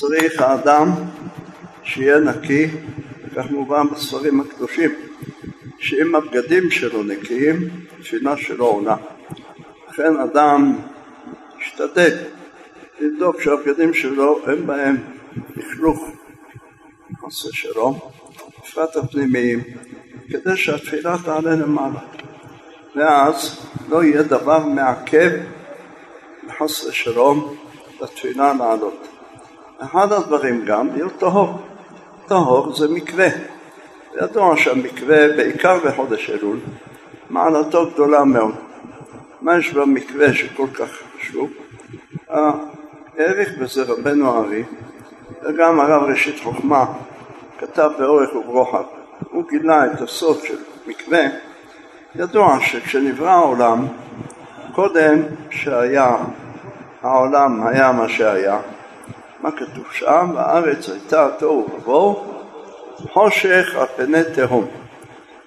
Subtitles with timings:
[0.00, 0.88] צריך האדם
[1.82, 2.66] שיהיה נקי,
[3.36, 4.90] כך מובן בספרים הקדושים,
[5.78, 7.56] שאם הבגדים שלו נקיים,
[8.02, 8.96] תפילה שלו עונה.
[9.88, 10.78] לכן אדם
[11.60, 12.18] ישתדל
[13.00, 14.96] לבדוק שהבגדים שלו אין בהם
[15.56, 16.10] לכלוך,
[17.20, 17.98] עושה שלום,
[18.58, 19.60] בפרט הפנימיים,
[20.30, 22.00] כדי שהתפילה תעלה למעלה.
[22.96, 25.30] ואז לא יהיה דבר מעכב
[26.48, 27.56] לחוסר שלום
[28.02, 29.19] לתפילה לעלות.
[29.82, 31.58] אחד הדברים גם, להיות טהור.
[32.26, 33.28] טהור זה מקווה.
[34.22, 36.58] ידוע שהמקווה, בעיקר בחודש אלול,
[37.30, 38.54] מעלתו גדולה מאוד.
[39.40, 41.50] מה יש במקווה שכל כך חשוב?
[42.28, 44.64] העריך בזה רבנו ארי,
[45.42, 46.84] וגם הרב ראשית חוכמה
[47.58, 48.84] כתב באורך וברוחב.
[49.30, 51.22] הוא גילה את הסוד של מקווה.
[52.14, 53.86] ידוע שכשנברא העולם,
[54.74, 56.16] קודם שהיה
[57.02, 58.58] העולם היה מה שהיה,
[59.42, 60.30] מה כתוב שם?
[60.34, 62.24] והארץ הייתה תוהו ובוהו,
[63.12, 64.66] חושך על פני תהום,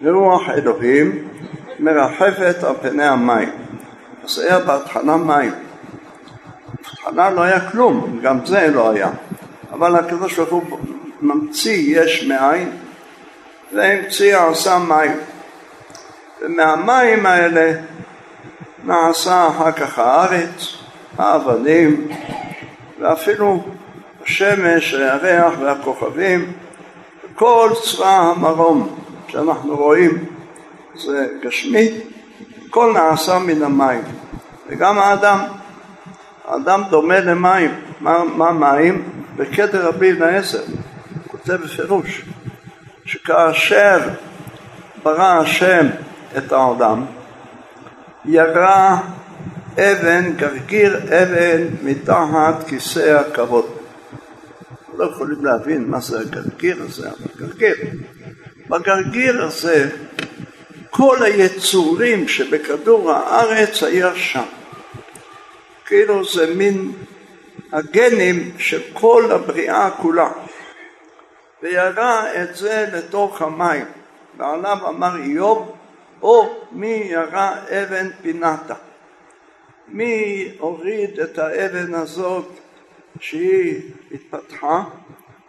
[0.02, 1.28] ורוח אלוהים
[1.80, 3.50] מרחפת על פני המים.
[4.24, 5.52] אז היה בהתחלה מים.
[6.78, 9.10] בהתחלה לא היה כלום, גם זה לא היה.
[9.72, 10.80] אבל הקדוש ברוך הוא
[11.22, 12.72] ממציא יש מאין,
[13.74, 15.18] והמציא עשה מים.
[16.42, 17.72] ומהמים האלה
[18.84, 20.78] נעשה אחר כך הארץ,
[21.18, 22.08] האבנים,
[23.00, 23.64] ואפילו
[24.26, 26.52] השמש, הירח והכוכבים,
[27.36, 30.26] כל צבא המרום שאנחנו רואים
[30.96, 31.92] זה גשמי,
[32.68, 34.02] הכל נעשה מן המים,
[34.70, 35.40] וגם האדם,
[36.48, 39.04] האדם דומה למים, מה, מה מים?
[39.36, 40.20] בכתר רבי הוא
[41.28, 42.26] כותב בפירוש,
[43.06, 44.00] שכאשר
[45.04, 45.88] ברא השם
[46.38, 47.06] את העולם,
[48.26, 48.98] ירה
[49.74, 53.83] אבן, גרגיר אבן מתחת כיסא הכבוד.
[54.98, 57.76] לא יכולים להבין מה זה הגרגיר הזה, אבל גרגיר.
[58.70, 59.90] בגרגיר הזה
[60.90, 64.44] כל היצורים שבכדור הארץ היה שם.
[65.86, 66.92] כאילו זה מין
[67.72, 70.32] הגנים של כל הבריאה כולה.
[71.64, 73.86] וירה את זה לתוך המים.
[74.38, 75.76] ועליו אמר איוב,
[76.22, 78.74] או מי ירה אבן פינתה.
[79.88, 82.63] מי הוריד את האבן הזאת
[83.20, 83.82] שהיא
[84.12, 84.84] התפתחה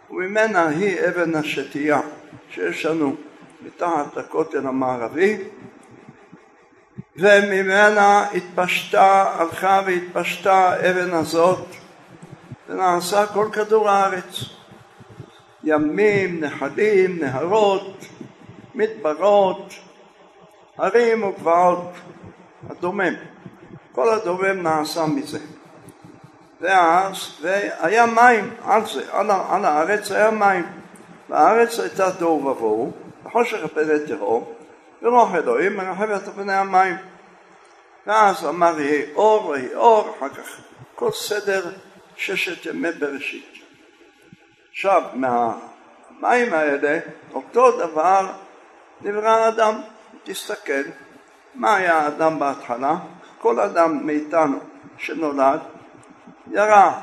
[0.09, 2.01] וממנה היא אבן השתייה
[2.49, 3.15] שיש לנו
[3.61, 5.37] מתחת לכותל המערבי
[7.17, 11.65] וממנה התפשטה, הלכה והתפשטה האבן הזאת
[12.69, 14.39] ונעשה כל כדור הארץ
[15.63, 18.05] ימים, נחלים, נהרות,
[18.75, 19.73] מדברות,
[20.77, 21.91] הרים וגבעות,
[22.69, 23.13] הדומם
[23.91, 25.39] כל הדומם נעשה מזה.
[26.65, 30.65] ואז, והיה מים על זה, על, על הארץ היה מים.
[31.29, 32.91] והארץ הייתה תוהו ובוהו,
[33.25, 34.43] וחושך פני תהום,
[35.01, 36.95] ורוח אלוהים מרחבת על פני המים.
[38.07, 40.61] ואז אמר יהי אור ויהי אור, אחר כך
[40.95, 41.71] כל סדר
[42.15, 43.53] ששת ימי בראשית.
[44.71, 46.99] עכשיו, מהמים האלה,
[47.33, 48.27] אותו דבר
[49.01, 49.81] נברא האדם.
[50.23, 50.83] תסתכל,
[51.55, 52.95] מה היה האדם בהתחלה?
[53.39, 54.59] כל אדם מאיתנו
[54.97, 55.59] שנולד
[56.51, 57.01] ירה,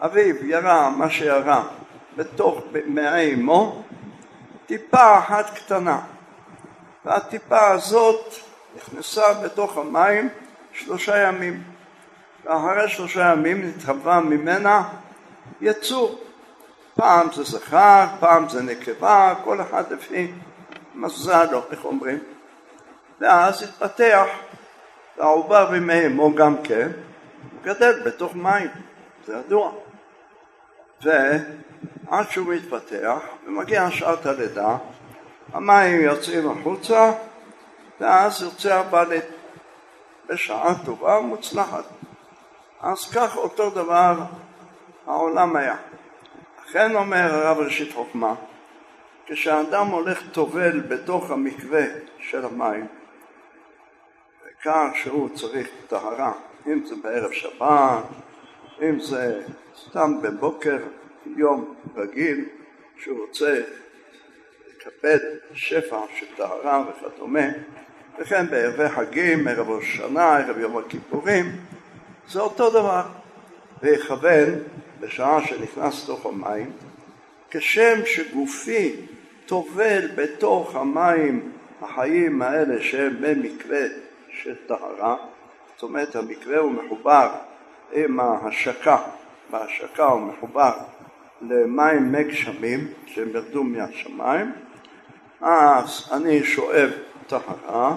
[0.00, 1.62] אביו ירה מה שירה
[2.16, 3.82] בתוך מעי אמו.
[4.66, 6.00] טיפה אחת קטנה.
[7.04, 8.34] והטיפה הזאת
[8.76, 10.28] נכנסה בתוך המים
[10.72, 11.62] שלושה ימים.
[12.44, 14.82] ואחרי שלושה ימים נתהווה ממנה
[15.60, 16.18] יצור.
[16.94, 20.32] פעם זה זכר, פעם זה נקבה, כל אחד לפי
[20.94, 22.18] מזלו, איך אומרים.
[23.20, 24.26] ואז התפתח
[25.18, 26.88] והעובר בימי אמו גם כן,
[27.64, 28.68] גדל בתוך מים,
[29.26, 29.72] זה ידוע.
[31.02, 34.76] ועד שהוא מתפתח ומגיע שעת הלידה,
[35.52, 37.12] המים יוצאים החוצה
[38.00, 39.24] ואז יוצא הבלט
[40.28, 41.84] בשעה טובה ומוצלחת.
[42.80, 44.14] אז כך אותו דבר
[45.06, 45.76] העולם היה.
[46.66, 48.34] לכן אומר הרב ראשית חוכמה,
[49.26, 51.84] כשאדם הולך טובל בתוך המקווה
[52.18, 52.86] של המים,
[54.64, 56.32] כך שהוא צריך טהרה,
[56.66, 58.04] אם זה בערב שבת,
[58.82, 59.42] אם זה
[59.88, 60.78] סתם בבוקר,
[61.36, 62.44] יום רגיל,
[62.96, 63.60] שהוא רוצה
[64.68, 65.18] לקבל
[65.54, 67.48] שפע של טהרה וכדומה,
[68.18, 71.44] וכן בערבי חגים, ערב ראש השנה, ערב יום הכיפורים,
[72.28, 73.02] זה אותו דבר.
[73.82, 74.54] ויכוון
[75.00, 76.72] בשעה שנכנס לתוך המים,
[77.50, 78.96] כשם שגופי
[79.46, 81.52] טובל בתוך המים
[81.82, 83.86] החיים האלה שהם במקווה
[84.28, 85.16] של טהרה,
[85.84, 87.30] אומרת המקווה הוא מחובר
[87.92, 88.98] עם ההשקה,
[89.50, 90.72] בהשקה הוא מחובר
[91.40, 94.52] למים מי גשמים שהם ירדו מהשמיים,
[95.40, 96.90] אז אני שואב
[97.26, 97.96] טהרה,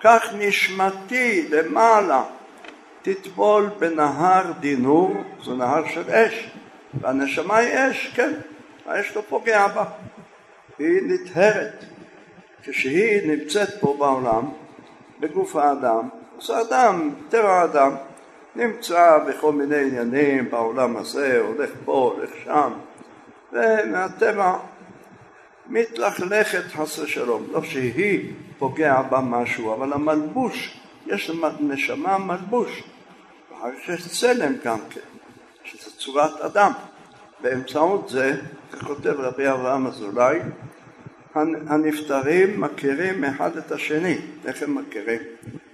[0.00, 2.24] כך נשמתי למעלה
[3.02, 5.14] תטבול בנהר דינור,
[5.44, 6.50] זה נהר של אש,
[7.00, 8.32] והנשמה היא אש, כן,
[8.86, 9.84] האש לא פוגע בה,
[10.78, 11.84] היא נטהרת.
[12.62, 14.50] כשהיא נמצאת פה בעולם,
[15.20, 16.08] בגוף האדם,
[16.42, 17.92] אז האדם, טבע האדם,
[18.56, 22.72] נמצא בכל מיני עניינים בעולם הזה, הולך פה, הולך שם,
[23.52, 24.58] ומהטבע
[25.66, 27.46] מתלכלכת חסר שלום.
[27.52, 32.82] לא שהיא פוגע בה משהו, אבל המלבוש, יש לנשמה מלבוש.
[33.50, 35.00] ואחר כך יש צלם גם כן,
[35.64, 36.72] שזה צורת אדם.
[37.40, 38.36] באמצעות זה,
[38.72, 40.38] ככותב רבי אברהם אזולאי,
[41.68, 44.18] הנפטרים מכירים אחד את השני.
[44.46, 45.20] איך הם מכירים?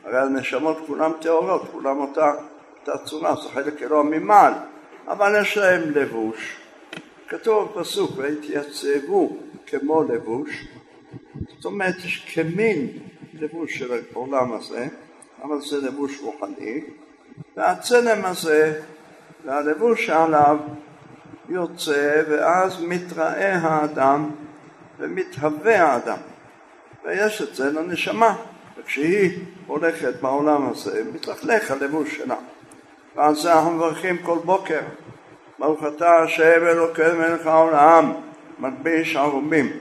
[0.05, 2.33] הרי הנשמות כולם טהורות, כולם אותה,
[2.81, 4.53] אותה צורה, זה חלק אלוה ממעל,
[5.09, 6.57] אבל יש להם לבוש.
[7.29, 9.37] כתוב בפסוק, והתייצבו
[9.67, 10.67] כמו לבוש,
[11.57, 12.89] זאת אומרת יש כמין
[13.35, 14.89] לבוש של העולם הזה,
[15.43, 16.85] אבל זה לבוש רוחני,
[17.57, 18.81] והצלם הזה
[19.45, 20.59] והלבוש שעליו
[21.49, 24.31] יוצא ואז מתראה האדם
[24.99, 26.19] ומתהווה האדם.
[27.05, 28.37] ויש את זה לנשמה
[28.79, 32.37] וכשהיא הולכת בעולם הזה מתלכלך הלבוש שלה.
[33.17, 34.81] ועל זה אנחנו מברכים כל בוקר.
[35.59, 38.13] ברוך אתה השם אלוקי מלך העולם
[38.59, 39.73] מלביש ערומים.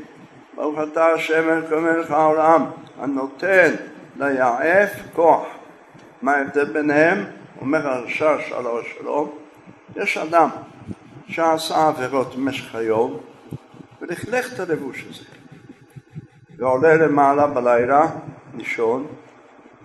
[0.55, 2.65] ברוך אתה השם אלוקי מלך העולם
[2.99, 3.75] הנותן
[4.19, 5.45] ליעף כוח.
[6.21, 7.25] מה ההבדל ביניהם?
[7.61, 8.65] אומר הרש"ש על
[8.99, 9.31] שלום
[9.95, 10.49] יש אדם
[11.27, 13.19] שעשה עבירות במשך היום
[14.01, 15.25] ולכלך את הלבוש הזה.
[16.57, 18.05] ועולה למעלה בלילה
[18.57, 19.07] לישון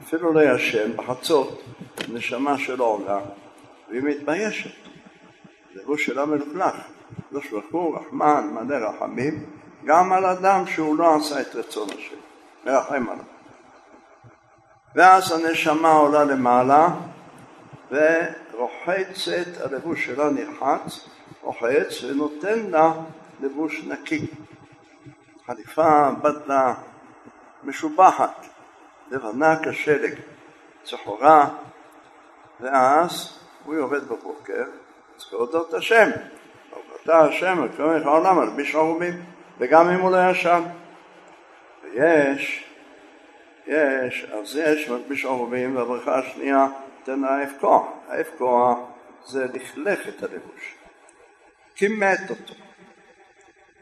[0.03, 1.63] אפילו לא ישן בחצות
[2.09, 3.21] נשמה שלו עולה
[3.89, 4.89] והיא מתביישת.
[5.75, 6.75] לבוש שלה מלוכלך
[7.31, 9.45] לא ברוך רחמן מלא רחמים
[9.85, 12.17] גם על אדם שהוא לא עשה את רצון השם
[12.67, 13.25] מרחם עליו.
[14.95, 16.89] ואז הנשמה עולה למעלה
[17.91, 21.09] ורוחצת, הלבוש שלה נרחץ,
[21.43, 22.93] רוחץ ונותן לה
[23.41, 24.27] לבוש נקי.
[25.47, 26.75] חליפה בדלה
[27.65, 28.47] משובחת,
[29.11, 30.15] לבנה כשלג,
[30.83, 31.49] צחורה,
[32.61, 34.65] ואז הוא יורד בבוקר,
[35.17, 36.11] צריך להודות השם.
[37.03, 39.23] אתה השם, וקוראים לך העולם, מלביש ערומים,
[39.59, 40.63] וגם אם הוא לא ישן.
[41.83, 42.65] ויש,
[43.67, 46.67] יש, אז יש מלביש ערומים, והברכה השנייה
[47.05, 47.87] תן העף כוח.
[48.09, 48.79] העף כוח
[49.25, 50.75] זה לכלך את הלבוש.
[51.75, 52.55] כימת אותו.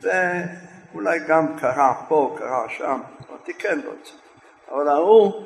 [0.00, 4.12] ואולי גם קרה פה, קרה שם, אבל תיקן לו את זה.
[4.70, 5.44] אבל ההוא,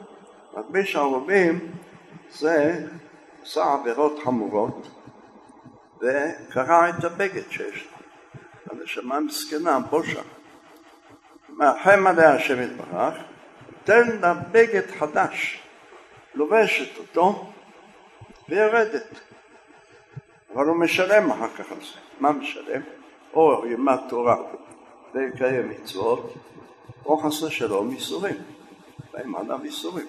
[0.57, 1.73] מלביש ערובים,
[2.31, 2.87] זה
[3.43, 4.89] עשה עבירות חמורות
[5.99, 8.01] וקרע את הבגד שיש לו.
[8.71, 10.21] הנשמה מסכנה, בושה.
[11.49, 13.15] מרחם עליה השם יתברך,
[13.85, 15.63] תן לה בגד חדש,
[16.35, 17.53] לובשת אותו
[18.49, 19.21] ויורדת.
[20.55, 21.99] אבל הוא משלם אחר כך על זה.
[22.21, 22.81] מה משלם?
[23.35, 24.37] או ילמד תורה
[25.15, 26.35] ויקיים מצוות,
[27.07, 28.37] או חסר שלום ייסורים.
[29.13, 30.07] באים עליו ייסורים.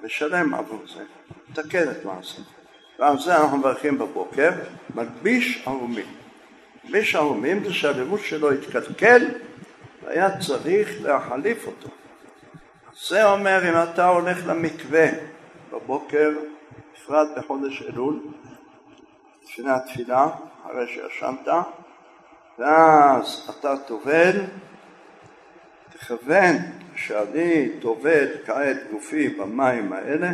[0.00, 1.04] ומשלם עבור זה,
[1.48, 2.42] מתקן את מעשה.
[2.98, 4.50] ועל זה אנחנו מברכים בבוקר,
[4.94, 6.06] מלביש ערומים.
[6.84, 9.26] מלביש ערומים זה שהלבוש שלו התקלקל
[10.02, 11.88] והיה צריך להחליף אותו.
[13.08, 15.06] זה אומר אם אתה הולך למקווה
[15.72, 16.30] בבוקר,
[16.94, 18.20] בפרט בחודש אלול,
[19.44, 20.28] לפני התפילה,
[20.66, 21.48] אחרי שישנת,
[22.58, 24.40] ואז אתה טובל,
[26.04, 26.56] תכוון
[26.96, 30.30] שאני טובל כעת גופי במים האלה,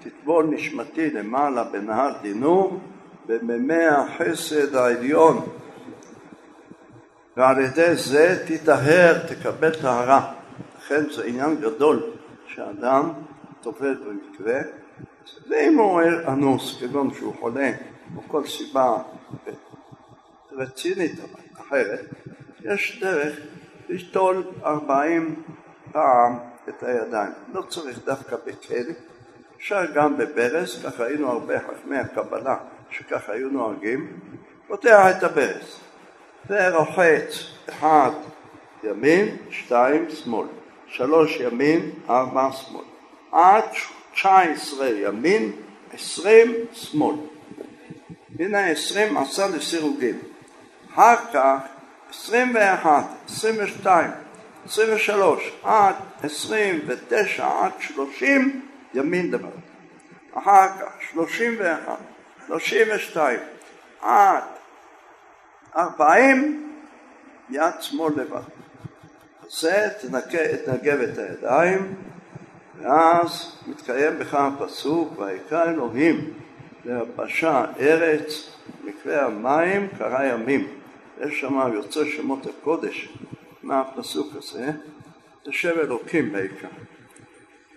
[0.00, 2.80] תטבול נשמתי למעלה בנהר דינור
[3.26, 5.48] במימי החסד העליון
[7.36, 10.32] ועל ידי זה תיטהר, תקבל טהרה.
[10.78, 12.02] לכן זה עניין גדול
[12.46, 13.12] שאדם
[13.60, 14.60] טובל במקווה
[15.48, 17.72] ואם הוא אנוס, כגון שהוא חולה,
[18.16, 19.02] או כל סיבה
[20.52, 21.12] רצינית
[21.60, 22.00] אחרת,
[22.64, 23.36] יש דרך
[23.92, 25.42] לשתול ארבעים
[25.92, 27.32] פעם את הידיים.
[27.54, 28.92] לא צריך דווקא בכלא,
[29.56, 32.56] אפשר גם בברז, ככה היינו הרבה חכמי הקבלה
[32.90, 34.20] שככה היו נוהגים,
[34.66, 35.80] פותח את הברז
[36.50, 38.10] ורוחץ אחד
[38.84, 40.46] ימין, שתיים שמאל,
[40.86, 42.84] שלוש ימין, ארבע שמאל,
[43.32, 43.64] עד
[44.14, 45.52] 19 ימין,
[45.92, 47.16] 20 שמאל.
[48.38, 50.18] הנה 20 עשה לסירוגים.
[50.92, 51.58] אחר כך
[52.12, 54.10] 21, 22,
[54.66, 59.48] 23 עד 29 עד 30 ימין דבר.
[60.34, 61.98] אחר כך 31,
[62.46, 63.38] 32
[64.02, 64.42] עד
[65.76, 66.72] ארבעים
[67.50, 68.40] יד שמאל לבד.
[69.48, 69.88] זה
[70.64, 71.94] תנגב את הידיים
[72.78, 76.32] ואז מתקיים בך הפסוק ויקרא אלוהים
[76.84, 80.81] ליבשה ארץ מקרה המים קרא ימים
[81.20, 83.08] יש שם יוצא שמות הקודש
[83.62, 84.70] מהפסוק הזה?
[85.44, 86.68] זה שם אלוקים בעיקר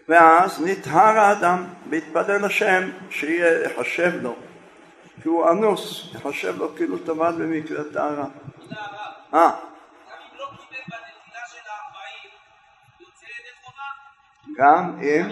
[0.10, 4.36] ואז נטהר האדם והתפלל השם שיהיה יחשב לו
[5.22, 8.25] כי הוא אנוס יחשב לו כאילו טבל במקרה טהרה.
[9.34, 9.51] אה?
[14.58, 15.30] גם אם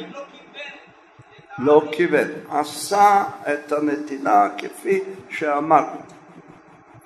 [1.60, 6.00] לא כיוון, עשה את הנטילה כפי שאמרנו,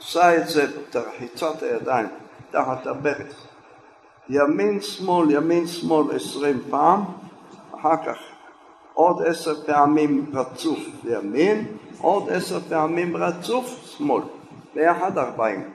[0.02, 2.08] עשה את זה ברחיצת הידיים
[2.52, 3.48] תחת הברך,
[4.30, 7.04] ימין שמאל ימין שמאל עשרים פעם,
[7.76, 8.18] אחר כך
[8.94, 14.24] עוד עשר פעמים רצוף ימין, עוד עשר פעמים רצוף שמאל,
[14.76, 15.70] ביחד ארבעים.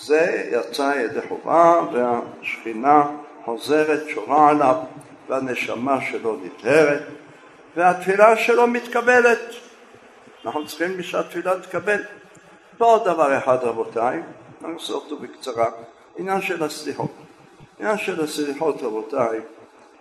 [0.00, 3.06] זה יצא ידי חובה והשכינה
[3.44, 4.76] חוזרת שורה עליו
[5.28, 7.02] והנשמה שלו נטהרת
[7.76, 9.40] והתפילה שלו מתקבלת.
[10.44, 12.02] אנחנו צריכים שהתפילה תקבל.
[12.80, 14.22] ועוד דבר אחד רבותיי,
[14.64, 15.66] אני אעשה אותו בקצרה,
[16.16, 17.10] עניין של הסליחות.
[17.80, 19.40] עניין של הסליחות רבותיי,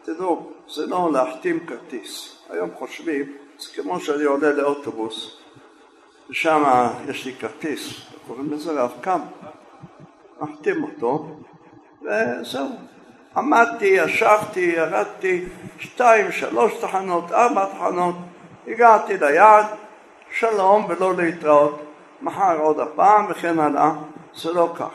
[0.03, 2.35] תדעו, זה לא להחתים כרטיס.
[2.49, 5.37] היום חושבים, זה כמו שאני עולה לאוטובוס,
[6.29, 6.63] ושם
[7.09, 9.19] יש לי כרטיס, קוראים לזה רב קם,
[10.41, 11.39] מחתים אותו,
[12.01, 12.69] וזהו,
[13.37, 15.45] עמדתי, ישבתי, ירדתי,
[15.79, 18.15] שתיים, שלוש תחנות, ארבע תחנות,
[18.67, 19.65] הגעתי ליעד,
[20.33, 21.81] שלום ולא להתראות,
[22.21, 23.91] מחר עוד הפעם וכן הלאה,
[24.35, 24.89] זה לא כך.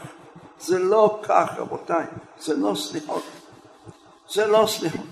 [0.61, 2.05] זה לא כך רבותיי,
[2.39, 3.23] זה לא סליחות.
[4.29, 5.07] זה לא סליחות.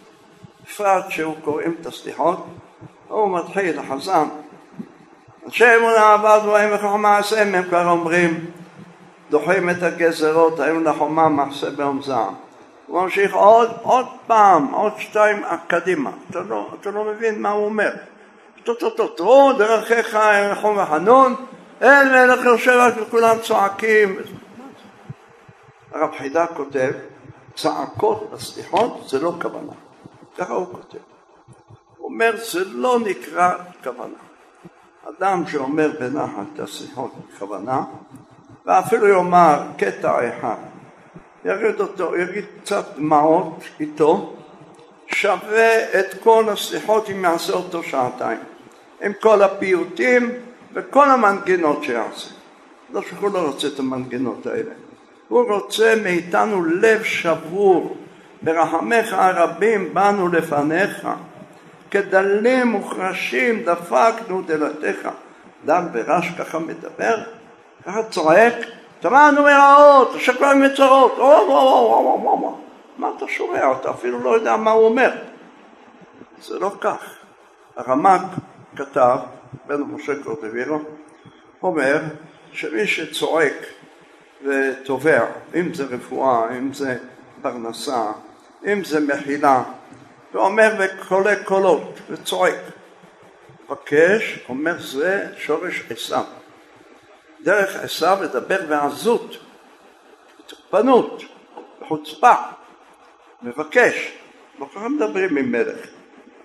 [0.64, 2.44] בפרט שהוא קוראים את הסליחות,
[3.08, 4.28] הוא מתחיל החזן.
[5.46, 8.46] אנשי אמונה עבד בהם וחוכמה עשיהם, הם כבר אומרים,
[9.30, 12.34] דוחים את הגזרות, היו לחומה מעשה ביום זעם.
[12.86, 16.10] הוא ממשיך עוד, עוד פעם, עוד שתיים קדימה.
[16.30, 17.90] אתה לא, אתה לא מבין מה הוא אומר.
[18.64, 21.34] טו-טו-טו-טו, דרכיך רחום וחנון,
[21.82, 24.18] אל מלך יושב וכולם צועקים.
[25.92, 26.90] הרב חידה כותב,
[27.54, 29.72] צעקות בסליחות זה לא כוונה.
[30.38, 30.98] ככה הוא כותב.
[31.96, 33.52] הוא אומר, זה לא נקרא
[33.84, 34.18] כוונה.
[35.08, 37.84] אדם שאומר בנחת הסליחות בכוונה,
[38.66, 40.56] ואפילו יאמר קטע אחד
[41.44, 44.36] יגיד אותו, יגיד קצת דמעות איתו,
[45.06, 48.38] שווה את כל הסליחות אם יעשה אותו שעתיים,
[49.02, 50.30] עם כל הפיוטים
[50.74, 52.30] וכל המנגינות שיעשה.
[52.92, 54.70] לא שהוא לא רוצה את המנגינות האלה,
[55.28, 57.96] הוא רוצה מאיתנו לב שבור,
[58.42, 61.08] ברחמיך הרבים באנו לפניך,
[61.90, 65.08] כדלים מוחרשים דפקנו דלתך.
[65.64, 67.16] דן ורש ככה מדבר,
[67.86, 68.54] ככה צועק
[69.02, 71.18] שמענו מרעות, שקלן מצרות,
[72.98, 73.72] מה אתה שומע?
[73.80, 75.10] אתה אפילו לא יודע מה הוא אומר.
[76.42, 77.16] זה לא כך.
[77.76, 78.20] הרמ"ק
[78.76, 79.18] כתב,
[79.66, 80.78] בן משה קורדווירו,
[81.62, 82.02] אומר
[82.52, 83.54] שמי שצועק
[84.44, 86.98] ותובע, אם זה רפואה, אם זה
[87.42, 88.12] פרנסה,
[88.66, 89.62] אם זה מחילה,
[90.34, 92.60] ואומר בקולי קולות וצועק,
[93.64, 96.24] מבקש, אומר זה שורש עשיו.
[97.40, 99.36] דרך עשיו לדבר בעזות,
[100.38, 101.22] בתוקפנות,
[101.80, 102.34] בחוצפה,
[103.42, 104.18] מבקש,
[104.58, 105.86] לא ככה מדברים עם מלך.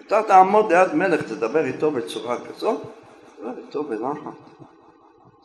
[0.07, 2.81] אתה תעמוד ליד מלך, תדבר איתו בצורה כזאת,
[3.39, 4.33] תדבר איתו בנחת.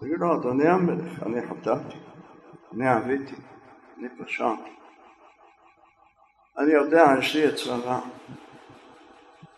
[0.00, 1.96] תגיד לו, אדוני המלך, אני חטאתי,
[2.72, 3.34] אני אביתי,
[3.98, 4.70] אני פשעתי.
[6.58, 8.00] אני יודע, יש לי יצרה רע,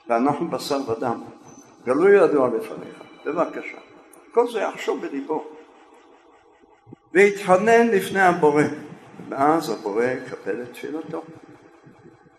[0.08, 1.22] ואנחנו בשר ודם,
[1.84, 3.78] גלוי ידוע לפניך, בבקשה.
[4.32, 5.44] כל זה יחשוב בליבו.
[7.12, 8.62] והתחנן לפני הבורא,
[9.28, 11.22] ואז הבורא יקבל את תפילתו.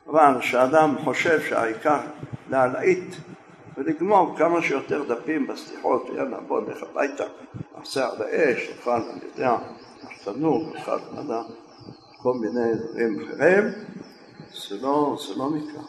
[0.07, 1.99] אבל כשאדם חושב שהעיקר
[2.49, 3.15] להלהיט
[3.77, 7.23] ולגמור כמה שיותר דפים בסליחות, יאללה בוא נלך הביתה,
[7.77, 9.55] נעשה על האש, נאכל, אני יודע,
[10.23, 11.41] תנור, נאכל, נדע,
[12.23, 13.63] כל מיני דברים אחרים,
[14.53, 15.81] זה לא, זה לא נקרא.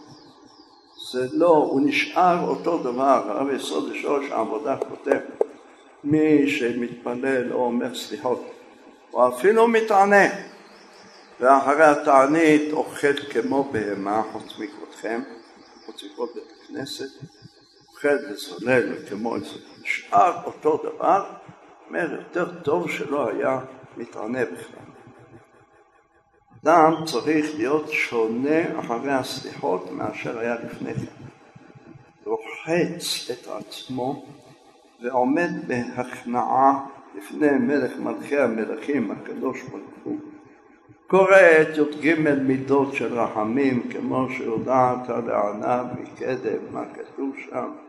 [1.10, 5.18] זה לא, הוא נשאר אותו דבר, הרב יסוד לשורש העבודה כותב,
[6.04, 8.44] מי שמתפלל או אומר סליחות
[9.12, 10.26] או אפילו מתענה
[11.40, 15.20] ואחרי התענית אוכל כמו בהמה חוץ מכבודכם,
[15.86, 17.22] חוץ מכבוד בית הכנסת,
[17.98, 19.36] אוכל וזולל כמו
[19.82, 21.30] נשאר אותו דבר,
[21.88, 23.60] אומר יותר טוב שלא היה
[23.96, 24.88] מתענה בכלל.
[26.64, 31.24] אדם צריך להיות שונה אחרי הסליחות מאשר היה לפני כן.
[32.24, 34.26] רוחץ את עצמו
[35.02, 40.18] ועומד בהכנעה לפני מלך מלכי המלכים הקדוש ברוך הוא
[41.06, 47.87] קורא את י"ג מידות של רחמים כמו שהודעת לענה מקדם, מה כתוב שם?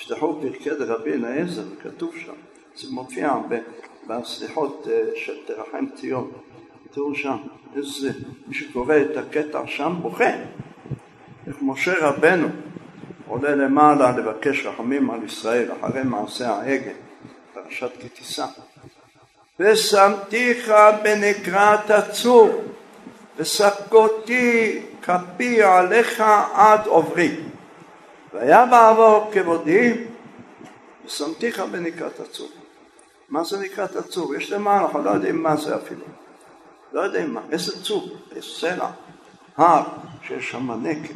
[0.00, 2.32] פתחו פרקי דרבי אליעזר, כתוב שם,
[2.76, 3.34] זה מופיע
[4.06, 6.30] בסליחות אה, של תרחם ציון,
[6.90, 7.36] תראו שם,
[7.76, 8.10] איזה,
[8.46, 10.30] מי שקורא את הקטע שם בוכה,
[11.46, 12.48] איך משה רבנו
[13.26, 16.92] עולה למעלה לבקש רחמים על ישראל אחרי מעשה העגל,
[17.54, 18.46] פרשת כי תישא.
[19.60, 22.64] ושמתיך בנקרת הצור,
[23.36, 27.49] וספקותי כפי עליך עד עוברי.
[28.34, 30.04] והיה בעבור כבודי,
[31.06, 32.48] ושמתיך בנקרת הצור.
[33.28, 34.34] מה זה נקרת הצור?
[34.34, 36.04] יש למה, אנחנו לא יודעים מה זה אפילו.
[36.92, 38.90] לא יודעים מה, איזה צור, איזה סלע,
[39.56, 39.82] הר,
[40.22, 41.12] שיש שם נקב.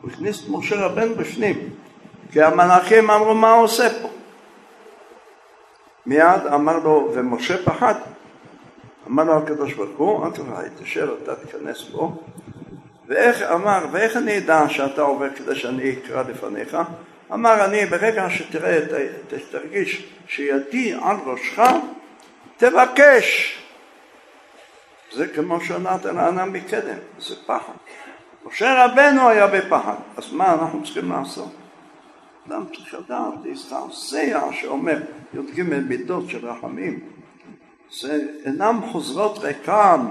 [0.00, 1.70] הוא הכניס את משה רבנו בפנים,
[2.32, 4.08] כי המלאכים אמרו מה הוא עושה פה.
[6.06, 7.94] מיד אמר לו, ומשה פחד,
[9.06, 10.30] אמר לו הקדוש ברוך הוא, אל
[10.78, 12.22] תשב, אתה תיכנס בו,
[13.06, 16.76] ואיך אמר, ואיך אני אדע שאתה עובר כדי שאני אקרא לפניך?
[17.32, 18.80] אמר אני, ברגע שתראה,
[19.50, 21.70] תרגיש שידי על ראשך,
[22.56, 23.58] תבקש.
[25.12, 27.72] זה כמו שנתן הענה מקדם, זה פחד.
[28.44, 31.54] משה רבנו היה בפחד, אז מה אנחנו צריכים לעשות?
[32.48, 34.98] אדם צריך לדעת, להזדעזע שאומר
[35.34, 37.00] י"ג מידות של רחמים
[38.00, 40.06] זה אינם חוזרות ריקם,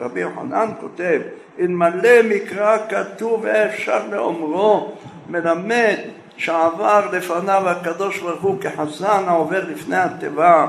[0.00, 1.20] רבי יוחנן כותב
[1.60, 4.92] אלמלא מקרא כתוב ואפשר לאומרו
[5.28, 5.96] מלמד
[6.36, 10.66] שעבר לפניו הקדוש ברוך הוא כחזן העובר לפני התיבה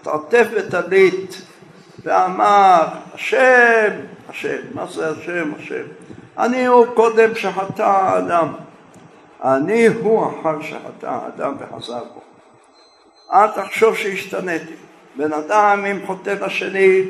[0.00, 1.42] התעטף בטלית
[2.04, 3.90] ואמר השם,
[4.28, 5.84] השם, מה זה השם, השם
[6.38, 8.48] אני הוא קודם שחטא האדם
[9.44, 12.20] אני הוא אחר שחטא האדם וחזר בו.
[13.32, 14.72] אל תחשוב שהשתניתי.
[15.16, 17.02] בן אדם אם חוטא לשני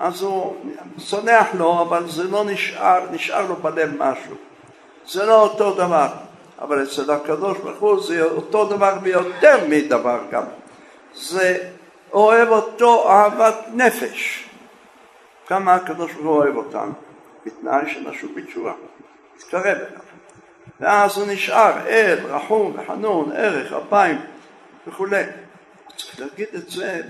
[0.00, 0.56] אז הוא
[0.98, 4.34] סולח לו אבל זה לא נשאר, נשאר לו בלב משהו.
[5.06, 6.08] זה לא אותו דבר.
[6.60, 10.42] אבל אצל הקדוש ברוך הוא זה אותו דבר ויותר מדבר גם.
[11.14, 11.70] זה
[12.12, 14.48] אוהב אותו אהבת נפש.
[15.46, 16.92] כמה הקדוש ברוך הוא אוהב אותנו?
[17.46, 18.72] בתנאי שנשו בתשובה.
[19.36, 20.00] תתקרב אליו.
[20.80, 24.20] ואז הוא נשאר ער, רחום וחנון, ערך, אפיים
[24.86, 25.24] וכולי.
[25.96, 27.00] צריך להגיד את זה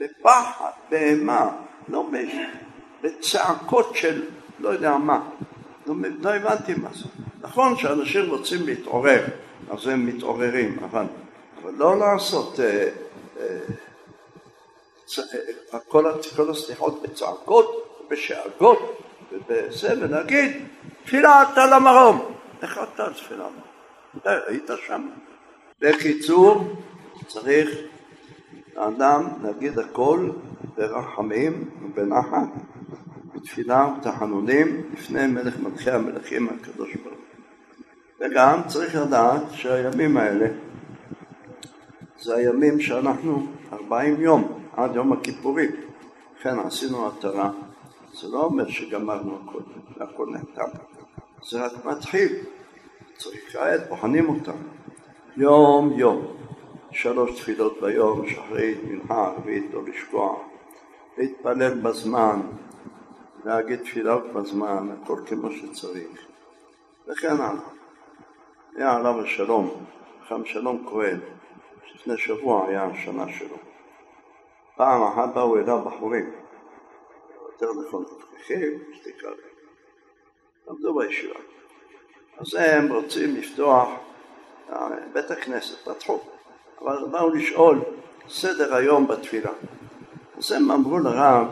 [0.00, 1.50] בפחד, באימה,
[1.88, 2.10] לא
[3.02, 4.22] בצעקות של
[4.58, 5.28] לא יודע מה.
[5.86, 7.04] לא, לא הבנתי מה זה.
[7.40, 9.24] נכון שאנשים רוצים להתעורר,
[9.70, 11.04] אז הם מתעוררים, אבל,
[11.62, 12.88] אבל לא לעשות אה,
[15.74, 16.04] אה, כל,
[16.36, 20.66] כל הסליחות בצעקות, בשאגות, ובזה, ולהגיד
[21.04, 22.34] תפילת על המרום.
[22.62, 23.48] איך אתה תפילה?
[24.24, 25.08] היית שם.
[25.80, 26.76] בקיצור,
[27.26, 27.68] צריך
[28.78, 30.30] האדם להגיד הכל
[30.76, 32.48] ברחמים ובנחת,
[33.34, 37.18] בתפילה ובתחנונים לפני מלך מלכי המלכים הקדוש ברוך.
[38.20, 40.46] וגם צריך לדעת שהימים האלה
[42.20, 45.70] זה הימים שאנחנו ארבעים יום עד יום הכיפורים,
[46.38, 47.50] לכן עשינו עטרה.
[48.20, 49.60] זה לא אומר שגמרנו הכל,
[49.96, 50.78] והכל נחתם.
[51.50, 52.32] זה רק מתחיל,
[53.16, 54.56] צריך כעת, בוחנים אותם.
[55.36, 56.37] יום יום,
[56.90, 60.38] שלוש תפילות ביום, שחרית, מנחה, ערבית, לא לשכוח,
[61.18, 62.40] להתפלל בזמן,
[63.44, 66.26] להגיד תפילות בזמן, הכל כמו שצריך,
[67.06, 67.60] וכן הלאה.
[68.76, 69.84] היה עליו השלום,
[70.28, 71.20] חם שלום כהן,
[71.94, 73.56] לפני שבוע היה השנה שלו.
[74.76, 76.30] פעם אחת באו אליו בחורים,
[77.52, 79.28] יותר נכון, תפקיחים, שתיקה
[80.68, 81.38] למדו בישיבה.
[82.38, 83.88] אז הם רוצים לפתוח
[84.72, 86.20] אה, בית הכנסת, פתחו,
[86.82, 87.80] אבל באו לשאול
[88.28, 89.50] סדר היום בתפילה.
[90.38, 91.46] אז הם אמרו לרב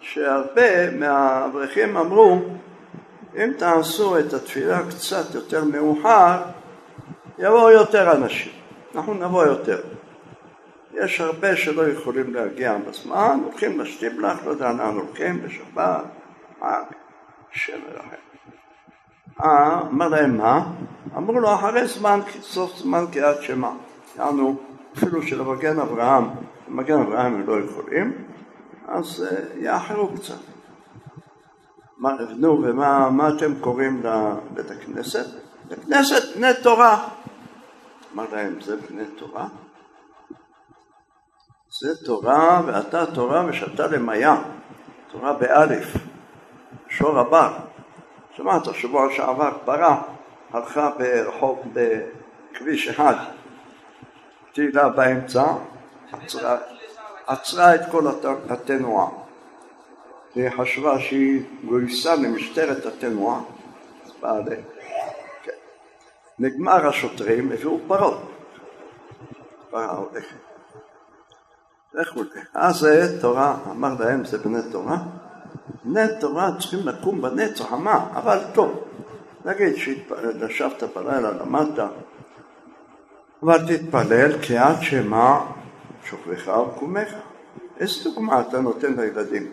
[0.00, 2.38] שהרבה מהאברכים אמרו
[3.36, 6.42] אם תעשו את התפילה קצת יותר מאוחר
[7.38, 8.52] יבואו יותר אנשים,
[8.94, 9.80] אנחנו נבוא יותר.
[10.94, 16.04] יש הרבה שלא יכולים להגיע בזמן, הולכים לשטיבלח, לא יודע לאן הולכים, בשבת,
[16.60, 16.82] חג.
[17.68, 18.16] מרחם.
[19.44, 20.64] אה, אמר להם מה?
[21.16, 23.70] אמרו לו אחרי זמן, סוף זמן קריאת שמע.
[24.16, 24.56] יענו,
[24.96, 26.24] אפילו שלמגן אברהם,
[26.68, 28.24] למגן אברהם הם לא יכולים,
[28.88, 30.34] אז אה, יאחרו קצת.
[32.36, 35.26] נו, ומה אתם קוראים לבית הכנסת?
[35.68, 37.08] בית כנסת בני תורה.
[38.14, 39.48] אמר להם, זה בני תורה?
[41.80, 44.42] זה תורה ואתה תורה ושתה למיה,
[45.10, 45.96] תורה באלף.
[46.88, 47.52] שור הבר.
[48.36, 50.02] שמעת, שבוע שעבר פרה
[50.52, 53.14] הלכה ברחוב בכביש אחד,
[54.52, 55.44] תהילה באמצע,
[56.12, 56.56] עצרה,
[57.26, 58.04] עצרה את כל
[58.48, 59.08] התנועה.
[60.36, 63.40] והיא חשבה שהיא גויסה למשטרת התנועה.
[65.42, 65.52] כן.
[66.38, 68.32] נגמר השוטרים, הביאו פרות.
[69.70, 70.36] פרה הולכת.
[71.94, 72.20] לכו
[72.54, 74.96] אז זה תורה, אמר להם זה בני תורה.
[75.84, 78.84] בני תורה צריכים לקום בנץ החמה, אבל טוב.
[79.44, 81.90] נגיד שישבת בלילה, למדת,
[83.42, 85.38] אבל תתפלל עד שמא
[86.04, 87.14] שוכבך וקומך.
[87.80, 89.50] איזה דוגמה אתה נותן לילדים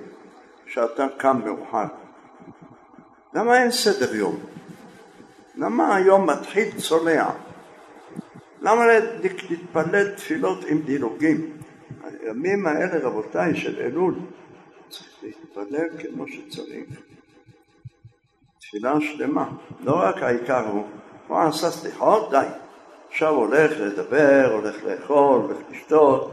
[0.67, 1.85] שאתה קם מאוחר?
[3.33, 4.39] למה אין סדר יום?
[5.55, 7.29] למה היום מתחיל צולע?
[8.61, 8.85] למה
[9.49, 11.57] להתפלל תפילות עם דילוגים?
[12.03, 14.15] הימים האלה, רבותיי, של אלול,
[14.89, 16.89] צריך להתפלל כמו שצריך.
[18.59, 19.49] תפילה שלמה,
[19.79, 20.87] לא רק העיקר הוא,
[21.27, 22.45] הוא עשה סליחות, די.
[23.19, 26.31] עכשיו הולך לדבר, הולך לאכול, הולך לשתות,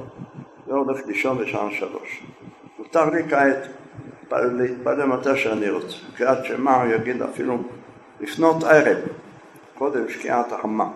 [0.67, 2.23] והולך לישון בשעה שלוש.
[2.79, 3.59] מותר לי כעת
[4.33, 5.97] להתפלל מתי שאני רוצה.
[6.17, 7.59] קריאת שמע יגיד אפילו
[8.21, 8.99] לפנות ערב,
[9.79, 10.89] קודם שקיעת החמה.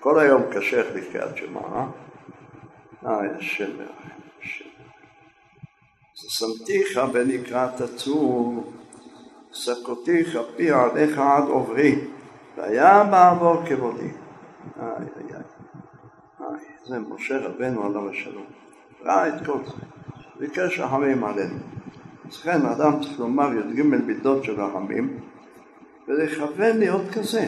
[0.00, 1.86] כל היום קשה לקריאת שמע, אה?
[3.06, 3.70] אה, השם.
[6.14, 8.72] ששמתיך ונקראת צור,
[9.52, 11.98] סקותיך פי עליך עד עוברי,
[12.56, 14.08] והיה בעבור כבודי.
[14.80, 15.36] איי איי
[16.40, 16.58] איי.
[16.86, 18.44] זה משה רבנו עליו השלום.
[19.02, 19.72] ראה את כל זה.
[20.38, 21.58] ביקש רחמים עלינו.
[22.28, 25.20] אז כן, אדם צריך לומר י"ג מידות של רחמים,
[26.08, 27.46] ולכוון להיות כזה.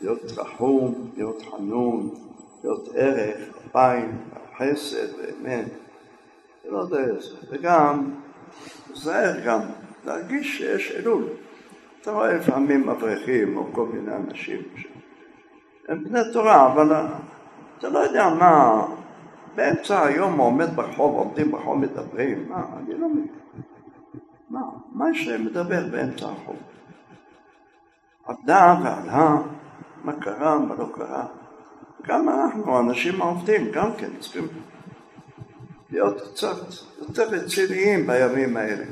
[0.00, 2.10] להיות רחום, להיות חנון,
[2.64, 4.18] להיות ערך, אפיים,
[4.58, 5.68] חסד ואמת.
[6.68, 7.36] לא יודע איזה.
[7.50, 8.10] וגם,
[8.92, 9.60] תיזהר גם,
[10.04, 11.24] להרגיש שיש אלול.
[12.00, 14.62] אתה רואה לפעמים אברכים או כל מיני אנשים
[15.92, 16.96] הם בני תורה, אבל
[17.78, 18.82] אתה לא יודע מה,
[19.54, 23.28] באמצע היום עומד ברחוב, עומדים ברחוב מדברים, מה, אני לא מבין.
[24.50, 24.60] מה,
[24.92, 26.56] מה יש להם לדבר באמצע הרחוב?
[28.24, 29.38] עבדה ועלה,
[30.04, 31.26] מה קרה, מה לא קרה.
[32.06, 34.44] גם אנחנו, האנשים העובדים, גם כן צריכים
[35.90, 36.56] להיות קצת
[36.98, 38.84] יותר רציניים בימים האלה.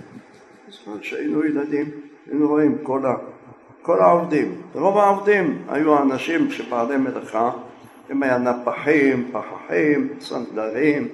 [0.68, 1.90] זאת שהיינו ילדים,
[2.26, 3.14] היינו רואים כל ה...
[3.82, 7.50] כל העובדים, רוב העובדים היו אנשים שבעלי מלאכה,
[8.10, 11.08] הם היה נפחים, פחחים, צנדרים,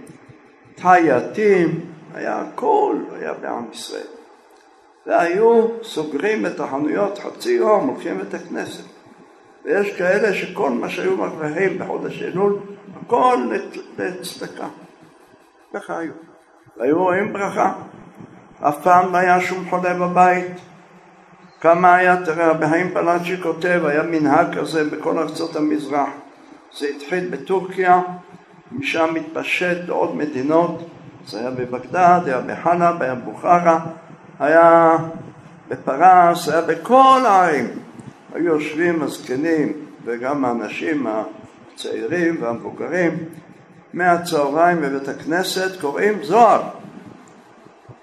[0.75, 1.81] טייטים,
[2.15, 4.07] היה הכל היה בעם ישראל.
[5.07, 8.85] והיו סוגרים את החנויות חצי יום, הולכים לבית הכנסת.
[9.65, 12.59] ויש כאלה שכל מה שהיו מרוויחים בחודש אלול,
[13.01, 13.37] הכל
[13.99, 14.67] לצדקה.
[15.75, 16.13] ככה היו.
[16.77, 17.73] והיו רואים ברכה.
[18.61, 20.47] אף פעם לא היה שום חולה בבית.
[21.61, 26.09] כמה היה, תראה, חיים פלאצ'י כותב, היה מנהג כזה בכל ארצות המזרח.
[26.79, 28.01] זה התחיל בטורקיה,
[28.73, 30.89] משם התפשט לעוד מדינות,
[31.27, 33.87] זה היה בבגדד, היה בחלב, היה בוכרה,
[34.41, 34.97] היה
[35.69, 37.67] בפרס, היה בכל הערים.
[38.35, 39.73] היו יושבים הזקנים
[40.05, 43.19] וגם האנשים הצעירים והמבוגרים
[43.93, 46.63] מהצהריים בבית הכנסת קוראים זוהר.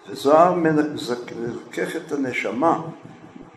[0.09, 2.81] וזוהר מזכך את הנשמה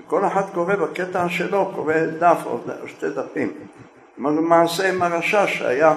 [0.08, 3.52] כל אחד קורא בקטע שלו, קורא דף או שתי דפים.
[4.18, 5.94] למעשה עם הרשע שהיה,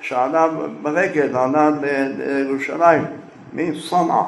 [0.00, 0.48] שעלה
[0.82, 3.02] ברגל, עלה לירושלים?
[3.52, 4.24] מסונעה,